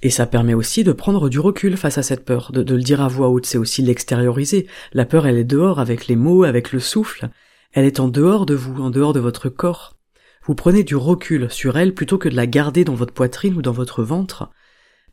Et 0.02 0.10
ça 0.10 0.26
permet 0.26 0.54
aussi 0.54 0.84
de 0.84 0.92
prendre 0.92 1.28
du 1.28 1.40
recul 1.40 1.76
face 1.76 1.98
à 1.98 2.02
cette 2.02 2.24
peur, 2.24 2.52
de, 2.52 2.60
le 2.74 2.82
dire 2.82 3.02
à 3.02 3.08
voix 3.08 3.28
haute, 3.28 3.46
c'est 3.46 3.58
aussi 3.58 3.82
l'extérioriser. 3.82 4.66
La 4.92 5.04
peur, 5.04 5.26
elle 5.26 5.36
est 5.36 5.44
dehors 5.44 5.78
avec 5.78 6.06
les 6.06 6.16
mots, 6.16 6.44
avec 6.44 6.72
le 6.72 6.80
souffle. 6.80 7.28
Elle 7.72 7.84
est 7.84 8.00
en 8.00 8.08
dehors 8.08 8.46
de 8.46 8.54
vous, 8.54 8.80
en 8.80 8.90
dehors 8.90 9.12
de 9.12 9.20
votre 9.20 9.48
corps. 9.48 9.96
Vous 10.44 10.54
prenez 10.54 10.84
du 10.84 10.96
recul 10.96 11.50
sur 11.50 11.76
elle 11.76 11.94
plutôt 11.94 12.16
que 12.16 12.28
de 12.28 12.36
la 12.36 12.46
garder 12.46 12.84
dans 12.84 12.94
votre 12.94 13.12
poitrine 13.12 13.54
ou 13.56 13.62
dans 13.62 13.72
votre 13.72 14.02
ventre, 14.02 14.50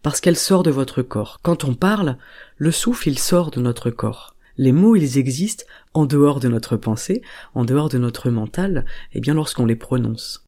parce 0.01 0.21
qu'elle 0.21 0.37
sort 0.37 0.63
de 0.63 0.71
votre 0.71 1.01
corps. 1.01 1.39
Quand 1.43 1.65
on 1.65 1.73
parle, 1.73 2.17
le 2.55 2.71
souffle 2.71 3.09
il 3.09 3.19
sort 3.19 3.51
de 3.51 3.59
notre 3.59 3.89
corps. 3.89 4.35
Les 4.55 4.71
mots 4.71 4.95
ils 4.95 5.17
existent 5.17 5.65
en 5.93 6.05
dehors 6.05 6.39
de 6.39 6.47
notre 6.47 6.77
pensée, 6.77 7.21
en 7.55 7.65
dehors 7.65 7.89
de 7.89 7.97
notre 7.97 8.29
mental, 8.29 8.85
et 9.11 9.19
bien 9.19 9.33
lorsqu'on 9.33 9.65
les 9.65 9.75
prononce. 9.75 10.45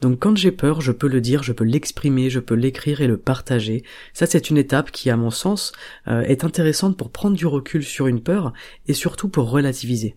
Donc 0.00 0.20
quand 0.20 0.36
j'ai 0.36 0.52
peur, 0.52 0.80
je 0.80 0.92
peux 0.92 1.08
le 1.08 1.20
dire, 1.20 1.42
je 1.42 1.52
peux 1.52 1.64
l'exprimer, 1.64 2.30
je 2.30 2.40
peux 2.40 2.54
l'écrire 2.54 3.00
et 3.00 3.06
le 3.06 3.18
partager. 3.18 3.84
Ça 4.12 4.26
c'est 4.26 4.50
une 4.50 4.58
étape 4.58 4.90
qui, 4.90 5.10
à 5.10 5.16
mon 5.16 5.30
sens, 5.30 5.72
euh, 6.08 6.22
est 6.22 6.44
intéressante 6.44 6.96
pour 6.96 7.10
prendre 7.10 7.36
du 7.36 7.46
recul 7.46 7.84
sur 7.84 8.06
une 8.06 8.22
peur 8.22 8.52
et 8.86 8.94
surtout 8.94 9.28
pour 9.28 9.50
relativiser. 9.50 10.16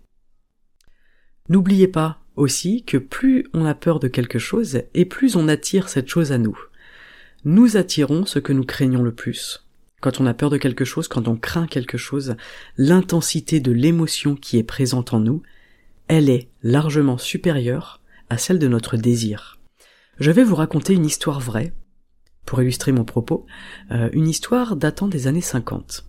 N'oubliez 1.49 1.87
pas 1.87 2.24
aussi 2.35 2.83
que 2.83 2.97
plus 2.97 3.47
on 3.53 3.65
a 3.65 3.75
peur 3.75 3.99
de 3.99 4.07
quelque 4.07 4.39
chose 4.39 4.81
et 4.93 5.05
plus 5.05 5.35
on 5.35 5.47
attire 5.47 5.89
cette 5.89 6.09
chose 6.09 6.31
à 6.31 6.37
nous 6.37 6.57
nous 7.45 7.77
attirons 7.77 8.25
ce 8.25 8.39
que 8.39 8.51
nous 8.51 8.65
craignons 8.65 9.03
le 9.03 9.13
plus. 9.13 9.67
Quand 10.01 10.19
on 10.19 10.25
a 10.25 10.33
peur 10.33 10.49
de 10.49 10.57
quelque 10.57 10.83
chose, 10.83 11.07
quand 11.07 11.27
on 11.27 11.37
craint 11.37 11.67
quelque 11.67 11.97
chose, 11.97 12.35
l'intensité 12.75 13.59
de 13.59 13.71
l'émotion 13.71 14.35
qui 14.35 14.57
est 14.57 14.63
présente 14.63 15.13
en 15.13 15.19
nous, 15.19 15.43
elle 16.07 16.29
est 16.29 16.49
largement 16.63 17.17
supérieure 17.17 18.01
à 18.29 18.37
celle 18.37 18.59
de 18.59 18.67
notre 18.67 18.97
désir. 18.97 19.59
Je 20.19 20.31
vais 20.31 20.43
vous 20.43 20.55
raconter 20.55 20.93
une 20.93 21.05
histoire 21.05 21.39
vraie, 21.39 21.73
pour 22.45 22.61
illustrer 22.61 22.91
mon 22.91 23.05
propos, 23.05 23.45
euh, 23.91 24.09
une 24.13 24.27
histoire 24.27 24.75
datant 24.75 25.07
des 25.07 25.27
années 25.27 25.41
50. 25.41 26.05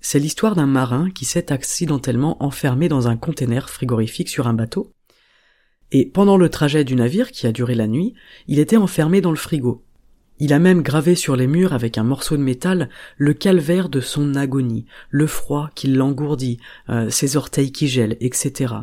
C'est 0.00 0.18
l'histoire 0.18 0.54
d'un 0.54 0.66
marin 0.66 1.10
qui 1.10 1.26
s'est 1.26 1.52
accidentellement 1.52 2.42
enfermé 2.42 2.88
dans 2.88 3.08
un 3.08 3.18
conteneur 3.18 3.68
frigorifique 3.68 4.30
sur 4.30 4.48
un 4.48 4.54
bateau, 4.54 4.90
et 5.92 6.06
pendant 6.06 6.36
le 6.36 6.48
trajet 6.48 6.84
du 6.84 6.94
navire 6.94 7.30
qui 7.30 7.46
a 7.46 7.52
duré 7.52 7.74
la 7.74 7.86
nuit, 7.86 8.14
il 8.48 8.58
était 8.58 8.76
enfermé 8.76 9.20
dans 9.20 9.30
le 9.30 9.36
frigo, 9.36 9.84
il 10.42 10.54
a 10.54 10.58
même 10.58 10.80
gravé 10.80 11.16
sur 11.16 11.36
les 11.36 11.46
murs 11.46 11.74
avec 11.74 11.98
un 11.98 12.02
morceau 12.02 12.38
de 12.38 12.42
métal 12.42 12.88
le 13.18 13.34
calvaire 13.34 13.90
de 13.90 14.00
son 14.00 14.34
agonie, 14.34 14.86
le 15.10 15.26
froid 15.26 15.68
qui 15.74 15.86
l'engourdit, 15.88 16.58
euh, 16.88 17.10
ses 17.10 17.36
orteils 17.36 17.72
qui 17.72 17.88
gèlent, 17.88 18.16
etc. 18.20 18.74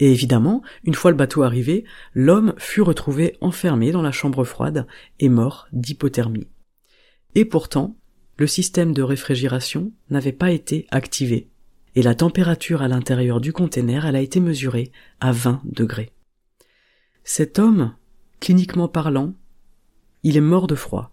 Et 0.00 0.10
évidemment, 0.10 0.62
une 0.82 0.94
fois 0.94 1.12
le 1.12 1.16
bateau 1.16 1.44
arrivé, 1.44 1.84
l'homme 2.12 2.54
fut 2.58 2.82
retrouvé 2.82 3.36
enfermé 3.40 3.92
dans 3.92 4.02
la 4.02 4.10
chambre 4.10 4.42
froide 4.42 4.86
et 5.20 5.28
mort 5.28 5.68
d'hypothermie. 5.72 6.48
Et 7.36 7.44
pourtant, 7.44 7.96
le 8.36 8.48
système 8.48 8.92
de 8.92 9.02
réfrigération 9.02 9.92
n'avait 10.08 10.32
pas 10.32 10.50
été 10.50 10.86
activé, 10.90 11.50
et 11.94 12.02
la 12.02 12.16
température 12.16 12.82
à 12.82 12.88
l'intérieur 12.88 13.40
du 13.40 13.52
conteneur 13.52 14.06
elle 14.06 14.16
a 14.16 14.20
été 14.20 14.40
mesurée 14.40 14.90
à 15.20 15.30
20 15.30 15.60
degrés. 15.64 16.10
Cet 17.24 17.58
homme, 17.58 17.94
cliniquement 18.40 18.88
parlant, 18.88 19.34
il 20.22 20.36
est 20.36 20.42
mort 20.42 20.66
de 20.66 20.74
froid, 20.74 21.12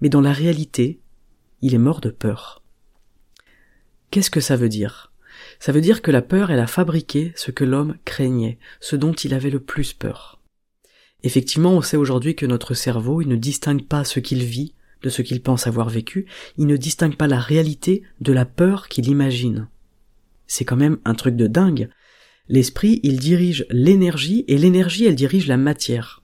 mais 0.00 0.08
dans 0.08 0.20
la 0.20 0.32
réalité, 0.32 1.00
il 1.60 1.74
est 1.74 1.78
mort 1.78 2.00
de 2.00 2.10
peur. 2.10 2.62
Qu'est-ce 4.10 4.30
que 4.30 4.40
ça 4.40 4.56
veut 4.56 4.68
dire? 4.68 5.12
Ça 5.58 5.72
veut 5.72 5.80
dire 5.80 6.02
que 6.02 6.10
la 6.10 6.22
peur, 6.22 6.50
elle 6.50 6.60
a 6.60 6.66
fabriqué 6.66 7.32
ce 7.36 7.50
que 7.50 7.64
l'homme 7.64 7.96
craignait, 8.04 8.58
ce 8.80 8.96
dont 8.96 9.12
il 9.12 9.34
avait 9.34 9.50
le 9.50 9.60
plus 9.60 9.92
peur. 9.92 10.40
Effectivement, 11.22 11.72
on 11.72 11.82
sait 11.82 11.96
aujourd'hui 11.96 12.34
que 12.34 12.46
notre 12.46 12.74
cerveau, 12.74 13.22
il 13.22 13.28
ne 13.28 13.36
distingue 13.36 13.86
pas 13.86 14.04
ce 14.04 14.20
qu'il 14.20 14.42
vit 14.42 14.74
de 15.02 15.08
ce 15.08 15.22
qu'il 15.22 15.42
pense 15.42 15.66
avoir 15.66 15.88
vécu, 15.88 16.26
il 16.58 16.66
ne 16.66 16.76
distingue 16.76 17.16
pas 17.16 17.26
la 17.26 17.40
réalité 17.40 18.02
de 18.20 18.32
la 18.32 18.44
peur 18.44 18.88
qu'il 18.88 19.08
imagine. 19.08 19.68
C'est 20.46 20.64
quand 20.64 20.76
même 20.76 20.98
un 21.04 21.14
truc 21.14 21.36
de 21.36 21.46
dingue. 21.46 21.88
L'esprit, 22.52 23.00
il 23.02 23.18
dirige 23.18 23.64
l'énergie 23.70 24.44
et 24.46 24.58
l'énergie, 24.58 25.06
elle 25.06 25.14
dirige 25.14 25.46
la 25.46 25.56
matière. 25.56 26.22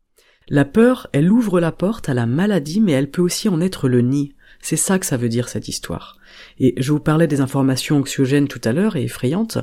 La 0.51 0.67
peur, 0.67 1.07
elle 1.15 1.33
ouvre 1.33 1.59
la 1.59 1.73
porte 1.73 2.11
à 2.11 2.13
la 2.13 2.27
maladie, 2.27 2.83
mais 2.83 2.93
elle 2.93 3.11
peut 3.11 3.23
aussi 3.23 3.49
en 3.49 3.63
être 3.63 3.89
le 3.89 4.03
nid. 4.03 4.35
C'est 4.61 4.77
ça 4.77 4.99
que 4.99 5.07
ça 5.07 5.17
veut 5.17 5.31
dire 5.31 5.49
cette 5.49 5.69
histoire. 5.69 6.19
Et 6.59 6.75
je 6.77 6.93
vous 6.93 7.01
parlais 7.01 7.29
des 7.29 7.41
informations 7.41 7.97
anxiogènes 7.97 8.47
tout 8.47 8.61
à 8.65 8.75
l'heure 8.75 8.97
et 8.97 9.05
effrayantes, 9.05 9.57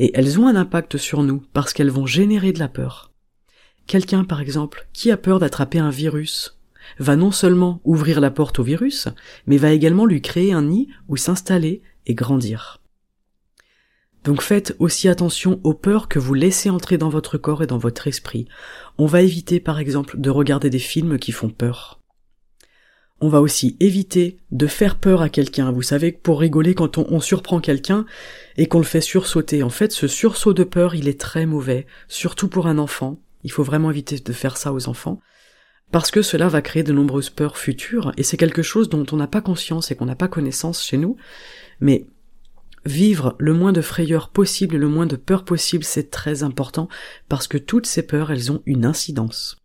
et 0.00 0.10
elles 0.12 0.40
ont 0.40 0.48
un 0.48 0.56
impact 0.56 0.96
sur 0.96 1.22
nous 1.22 1.40
parce 1.52 1.72
qu'elles 1.72 1.88
vont 1.88 2.06
générer 2.06 2.50
de 2.50 2.58
la 2.58 2.66
peur. 2.66 3.12
Quelqu'un, 3.86 4.24
par 4.24 4.40
exemple, 4.40 4.88
qui 4.92 5.12
a 5.12 5.16
peur 5.16 5.38
d'attraper 5.38 5.78
un 5.78 5.90
virus, 5.90 6.58
va 6.98 7.14
non 7.14 7.30
seulement 7.30 7.80
ouvrir 7.84 8.20
la 8.20 8.32
porte 8.32 8.58
au 8.58 8.64
virus, 8.64 9.06
mais 9.46 9.56
va 9.56 9.70
également 9.70 10.04
lui 10.04 10.20
créer 10.20 10.52
un 10.52 10.62
nid 10.62 10.88
où 11.06 11.16
s'installer 11.16 11.80
et 12.06 12.14
grandir. 12.14 12.77
Donc 14.24 14.42
faites 14.42 14.74
aussi 14.78 15.08
attention 15.08 15.60
aux 15.64 15.74
peurs 15.74 16.08
que 16.08 16.18
vous 16.18 16.34
laissez 16.34 16.70
entrer 16.70 16.98
dans 16.98 17.08
votre 17.08 17.38
corps 17.38 17.62
et 17.62 17.66
dans 17.66 17.78
votre 17.78 18.08
esprit. 18.08 18.46
On 18.98 19.06
va 19.06 19.22
éviter 19.22 19.60
par 19.60 19.78
exemple 19.78 20.18
de 20.18 20.30
regarder 20.30 20.70
des 20.70 20.78
films 20.78 21.18
qui 21.18 21.32
font 21.32 21.50
peur. 21.50 21.98
On 23.20 23.28
va 23.28 23.40
aussi 23.40 23.76
éviter 23.80 24.38
de 24.52 24.68
faire 24.68 24.96
peur 24.96 25.22
à 25.22 25.28
quelqu'un. 25.28 25.72
Vous 25.72 25.82
savez 25.82 26.12
pour 26.12 26.38
rigoler, 26.38 26.74
quand 26.74 26.98
on, 26.98 27.20
surprend 27.20 27.60
quelqu'un 27.60 28.06
et 28.56 28.66
qu'on 28.66 28.78
le 28.78 28.84
fait 28.84 29.00
sursauter, 29.00 29.64
en 29.64 29.70
fait, 29.70 29.90
ce 29.90 30.06
sursaut 30.06 30.54
de 30.54 30.62
peur, 30.62 30.94
il 30.94 31.08
est 31.08 31.20
très 31.20 31.44
mauvais, 31.44 31.86
surtout 32.06 32.46
pour 32.46 32.68
un 32.68 32.78
enfant. 32.78 33.18
Il 33.42 33.50
faut 33.50 33.64
vraiment 33.64 33.90
éviter 33.90 34.20
de 34.20 34.32
faire 34.32 34.56
ça 34.56 34.72
aux 34.72 34.88
enfants. 34.88 35.20
Parce 35.90 36.12
que 36.12 36.22
cela 36.22 36.46
va 36.46 36.62
créer 36.62 36.84
de 36.84 36.92
nombreuses 36.92 37.30
peurs 37.30 37.56
futures, 37.56 38.12
et 38.16 38.22
c'est 38.22 38.36
quelque 38.36 38.62
chose 38.62 38.88
dont 38.88 39.06
on 39.10 39.16
n'a 39.16 39.26
pas 39.26 39.40
conscience 39.40 39.90
et 39.90 39.96
qu'on 39.96 40.04
n'a 40.06 40.14
pas 40.14 40.28
connaissance 40.28 40.84
chez 40.84 40.96
nous. 40.96 41.16
Mais 41.80 42.06
vivre 42.88 43.36
le 43.38 43.54
moins 43.54 43.72
de 43.72 43.80
frayeur 43.80 44.30
possible, 44.30 44.76
le 44.76 44.88
moins 44.88 45.06
de 45.06 45.16
peur 45.16 45.44
possible, 45.44 45.84
c'est 45.84 46.10
très 46.10 46.42
important, 46.42 46.88
parce 47.28 47.46
que 47.46 47.58
toutes 47.58 47.86
ces 47.86 48.02
peurs, 48.02 48.32
elles 48.32 48.50
ont 48.50 48.62
une 48.66 48.84
incidence. 48.84 49.62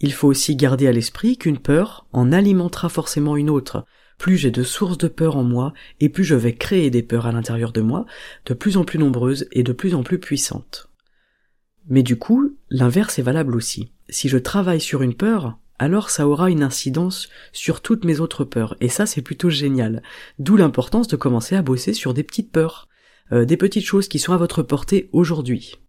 Il 0.00 0.12
faut 0.12 0.28
aussi 0.28 0.56
garder 0.56 0.86
à 0.86 0.92
l'esprit 0.92 1.36
qu'une 1.36 1.58
peur 1.58 2.06
en 2.12 2.32
alimentera 2.32 2.88
forcément 2.88 3.36
une 3.36 3.50
autre. 3.50 3.84
Plus 4.18 4.36
j'ai 4.36 4.50
de 4.50 4.62
sources 4.62 4.98
de 4.98 5.08
peur 5.08 5.36
en 5.36 5.44
moi, 5.44 5.72
et 6.00 6.08
plus 6.08 6.24
je 6.24 6.34
vais 6.34 6.54
créer 6.54 6.90
des 6.90 7.02
peurs 7.02 7.26
à 7.26 7.32
l'intérieur 7.32 7.72
de 7.72 7.80
moi, 7.80 8.06
de 8.46 8.54
plus 8.54 8.76
en 8.76 8.84
plus 8.84 8.98
nombreuses 8.98 9.46
et 9.52 9.62
de 9.62 9.72
plus 9.72 9.94
en 9.94 10.02
plus 10.02 10.18
puissantes. 10.18 10.88
Mais 11.88 12.02
du 12.02 12.16
coup, 12.16 12.56
l'inverse 12.70 13.18
est 13.18 13.22
valable 13.22 13.56
aussi. 13.56 13.92
Si 14.08 14.28
je 14.28 14.38
travaille 14.38 14.80
sur 14.80 15.02
une 15.02 15.14
peur, 15.14 15.58
alors 15.82 16.10
ça 16.10 16.28
aura 16.28 16.48
une 16.48 16.62
incidence 16.62 17.28
sur 17.52 17.80
toutes 17.80 18.04
mes 18.04 18.20
autres 18.20 18.44
peurs, 18.44 18.76
et 18.80 18.88
ça 18.88 19.04
c'est 19.04 19.20
plutôt 19.20 19.50
génial. 19.50 20.00
D'où 20.38 20.56
l'importance 20.56 21.08
de 21.08 21.16
commencer 21.16 21.56
à 21.56 21.62
bosser 21.62 21.92
sur 21.92 22.14
des 22.14 22.22
petites 22.22 22.52
peurs, 22.52 22.88
euh, 23.32 23.44
des 23.44 23.56
petites 23.56 23.84
choses 23.84 24.06
qui 24.06 24.20
sont 24.20 24.32
à 24.32 24.36
votre 24.36 24.62
portée 24.62 25.10
aujourd'hui. 25.12 25.80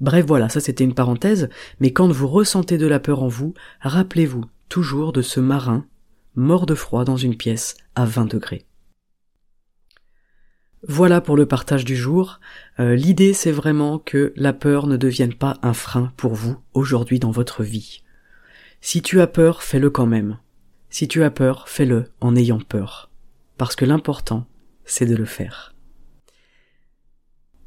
Bref 0.00 0.26
voilà, 0.26 0.50
ça 0.50 0.60
c'était 0.60 0.84
une 0.84 0.94
parenthèse, 0.94 1.48
mais 1.80 1.94
quand 1.94 2.08
vous 2.08 2.28
ressentez 2.28 2.76
de 2.76 2.86
la 2.86 3.00
peur 3.00 3.22
en 3.22 3.28
vous, 3.28 3.54
rappelez-vous 3.80 4.44
toujours 4.68 5.14
de 5.14 5.22
ce 5.22 5.40
marin 5.40 5.86
mort 6.34 6.66
de 6.66 6.74
froid 6.74 7.04
dans 7.04 7.16
une 7.16 7.36
pièce 7.36 7.78
à 7.94 8.04
20 8.04 8.26
degrés. 8.26 8.66
Voilà 10.86 11.22
pour 11.22 11.38
le 11.38 11.46
partage 11.46 11.86
du 11.86 11.96
jour. 11.96 12.38
Euh, 12.78 12.94
l'idée 12.96 13.32
c'est 13.32 13.50
vraiment 13.50 13.98
que 13.98 14.34
la 14.36 14.52
peur 14.52 14.86
ne 14.86 14.98
devienne 14.98 15.34
pas 15.34 15.56
un 15.62 15.72
frein 15.72 16.12
pour 16.18 16.34
vous 16.34 16.58
aujourd'hui 16.74 17.18
dans 17.18 17.30
votre 17.30 17.62
vie. 17.62 18.02
Si 18.80 19.02
tu 19.02 19.20
as 19.20 19.26
peur, 19.26 19.62
fais-le 19.62 19.90
quand 19.90 20.06
même. 20.06 20.38
Si 20.88 21.06
tu 21.06 21.22
as 21.22 21.30
peur, 21.30 21.68
fais-le 21.68 22.06
en 22.20 22.34
ayant 22.34 22.60
peur. 22.60 23.10
Parce 23.58 23.76
que 23.76 23.84
l'important, 23.84 24.46
c'est 24.84 25.06
de 25.06 25.14
le 25.14 25.26
faire. 25.26 25.74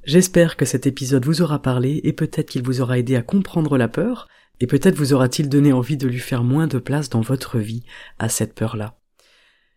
J'espère 0.03 0.57
que 0.57 0.65
cet 0.65 0.85
épisode 0.85 1.25
vous 1.25 1.41
aura 1.41 1.61
parlé 1.61 2.01
et 2.03 2.13
peut-être 2.13 2.49
qu'il 2.49 2.63
vous 2.63 2.81
aura 2.81 2.99
aidé 2.99 3.15
à 3.15 3.21
comprendre 3.21 3.77
la 3.77 3.87
peur, 3.87 4.27
et 4.59 4.67
peut-être 4.67 4.95
vous 4.95 5.13
aura-t-il 5.13 5.49
donné 5.49 5.71
envie 5.71 5.97
de 5.97 6.07
lui 6.07 6.19
faire 6.19 6.43
moins 6.43 6.67
de 6.67 6.77
place 6.77 7.09
dans 7.09 7.21
votre 7.21 7.59
vie 7.59 7.83
à 8.19 8.27
cette 8.27 8.53
peur-là. 8.53 8.97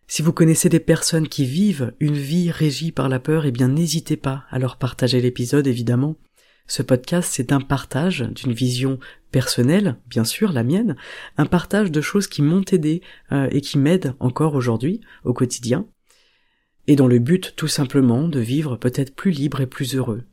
Si 0.07 0.21
vous 0.21 0.33
connaissez 0.33 0.69
des 0.69 0.79
personnes 0.79 1.27
qui 1.27 1.45
vivent 1.45 1.93
une 1.99 2.15
vie 2.15 2.51
régie 2.51 2.91
par 2.91 3.09
la 3.09 3.19
peur, 3.19 3.45
eh 3.45 3.51
bien 3.51 3.67
n'hésitez 3.67 4.17
pas 4.17 4.45
à 4.49 4.59
leur 4.59 4.77
partager 4.77 5.21
l'épisode 5.21 5.67
évidemment. 5.67 6.15
Ce 6.67 6.81
podcast, 6.81 7.31
c'est 7.33 7.53
un 7.53 7.61
partage 7.61 8.21
d'une 8.21 8.51
vision 8.51 8.99
personnelle, 9.31 9.97
bien 10.07 10.25
sûr, 10.25 10.51
la 10.51 10.63
mienne, 10.63 10.97
un 11.37 11.45
partage 11.45 11.91
de 11.91 12.01
choses 12.01 12.27
qui 12.27 12.41
m'ont 12.41 12.63
aidé 12.71 13.01
euh, 13.31 13.47
et 13.51 13.61
qui 13.61 13.77
m'aident 13.77 14.15
encore 14.19 14.53
aujourd'hui, 14.53 14.99
au 15.23 15.33
quotidien, 15.33 15.87
et 16.87 16.97
dans 16.97 17.07
le 17.07 17.19
but 17.19 17.53
tout 17.55 17.67
simplement 17.69 18.27
de 18.27 18.39
vivre 18.39 18.75
peut-être 18.75 19.15
plus 19.15 19.31
libre 19.31 19.61
et 19.61 19.67
plus 19.67 19.95
heureux. 19.95 20.23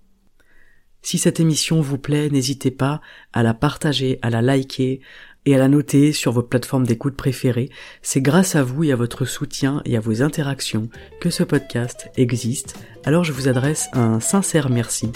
Si 1.03 1.19
cette 1.19 1.39
émission 1.39 1.81
vous 1.81 1.99
plaît, 1.99 2.31
n'hésitez 2.31 2.71
pas 2.71 3.01
à 3.33 3.43
la 3.43 3.55
partager, 3.55 4.19
à 4.23 4.31
la 4.31 4.41
liker 4.41 5.01
et 5.45 5.55
à 5.55 5.59
la 5.59 5.69
noter 5.69 6.13
sur 6.13 6.33
vos 6.33 6.43
plateformes 6.43 6.87
d'écoute 6.87 7.15
préférées. 7.15 7.69
C'est 8.01 8.23
grâce 8.23 8.57
à 8.57 8.63
vous 8.63 8.85
et 8.85 8.93
à 8.93 8.97
votre 8.97 9.27
soutien 9.27 9.83
et 9.85 9.97
à 9.97 10.01
vos 10.01 10.23
interactions 10.23 10.89
que 11.21 11.29
ce 11.29 11.43
podcast 11.43 12.11
existe. 12.17 12.77
Alors 13.05 13.23
je 13.23 13.33
vous 13.33 13.49
adresse 13.49 13.89
un 13.93 14.19
sincère 14.19 14.71
merci 14.71 15.13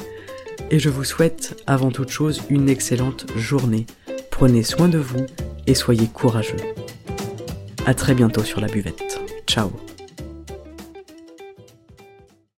et 0.71 0.79
je 0.79 0.89
vous 0.89 1.05
souhaite 1.05 1.63
avant 1.67 1.91
toute 1.91 2.11
chose 2.11 2.43
une 2.51 2.69
excellente 2.69 3.27
journée. 3.37 3.87
Prenez 4.31 4.63
soin 4.63 4.89
de 4.89 4.99
vous 4.99 5.27
et 5.67 5.75
soyez 5.75 6.07
courageux. 6.07 6.57
À 7.87 7.95
très 7.95 8.15
bientôt 8.15 8.45
sur 8.45 8.61
la 8.61 8.69
buvette. 8.69 9.21
Ciao 9.47 9.71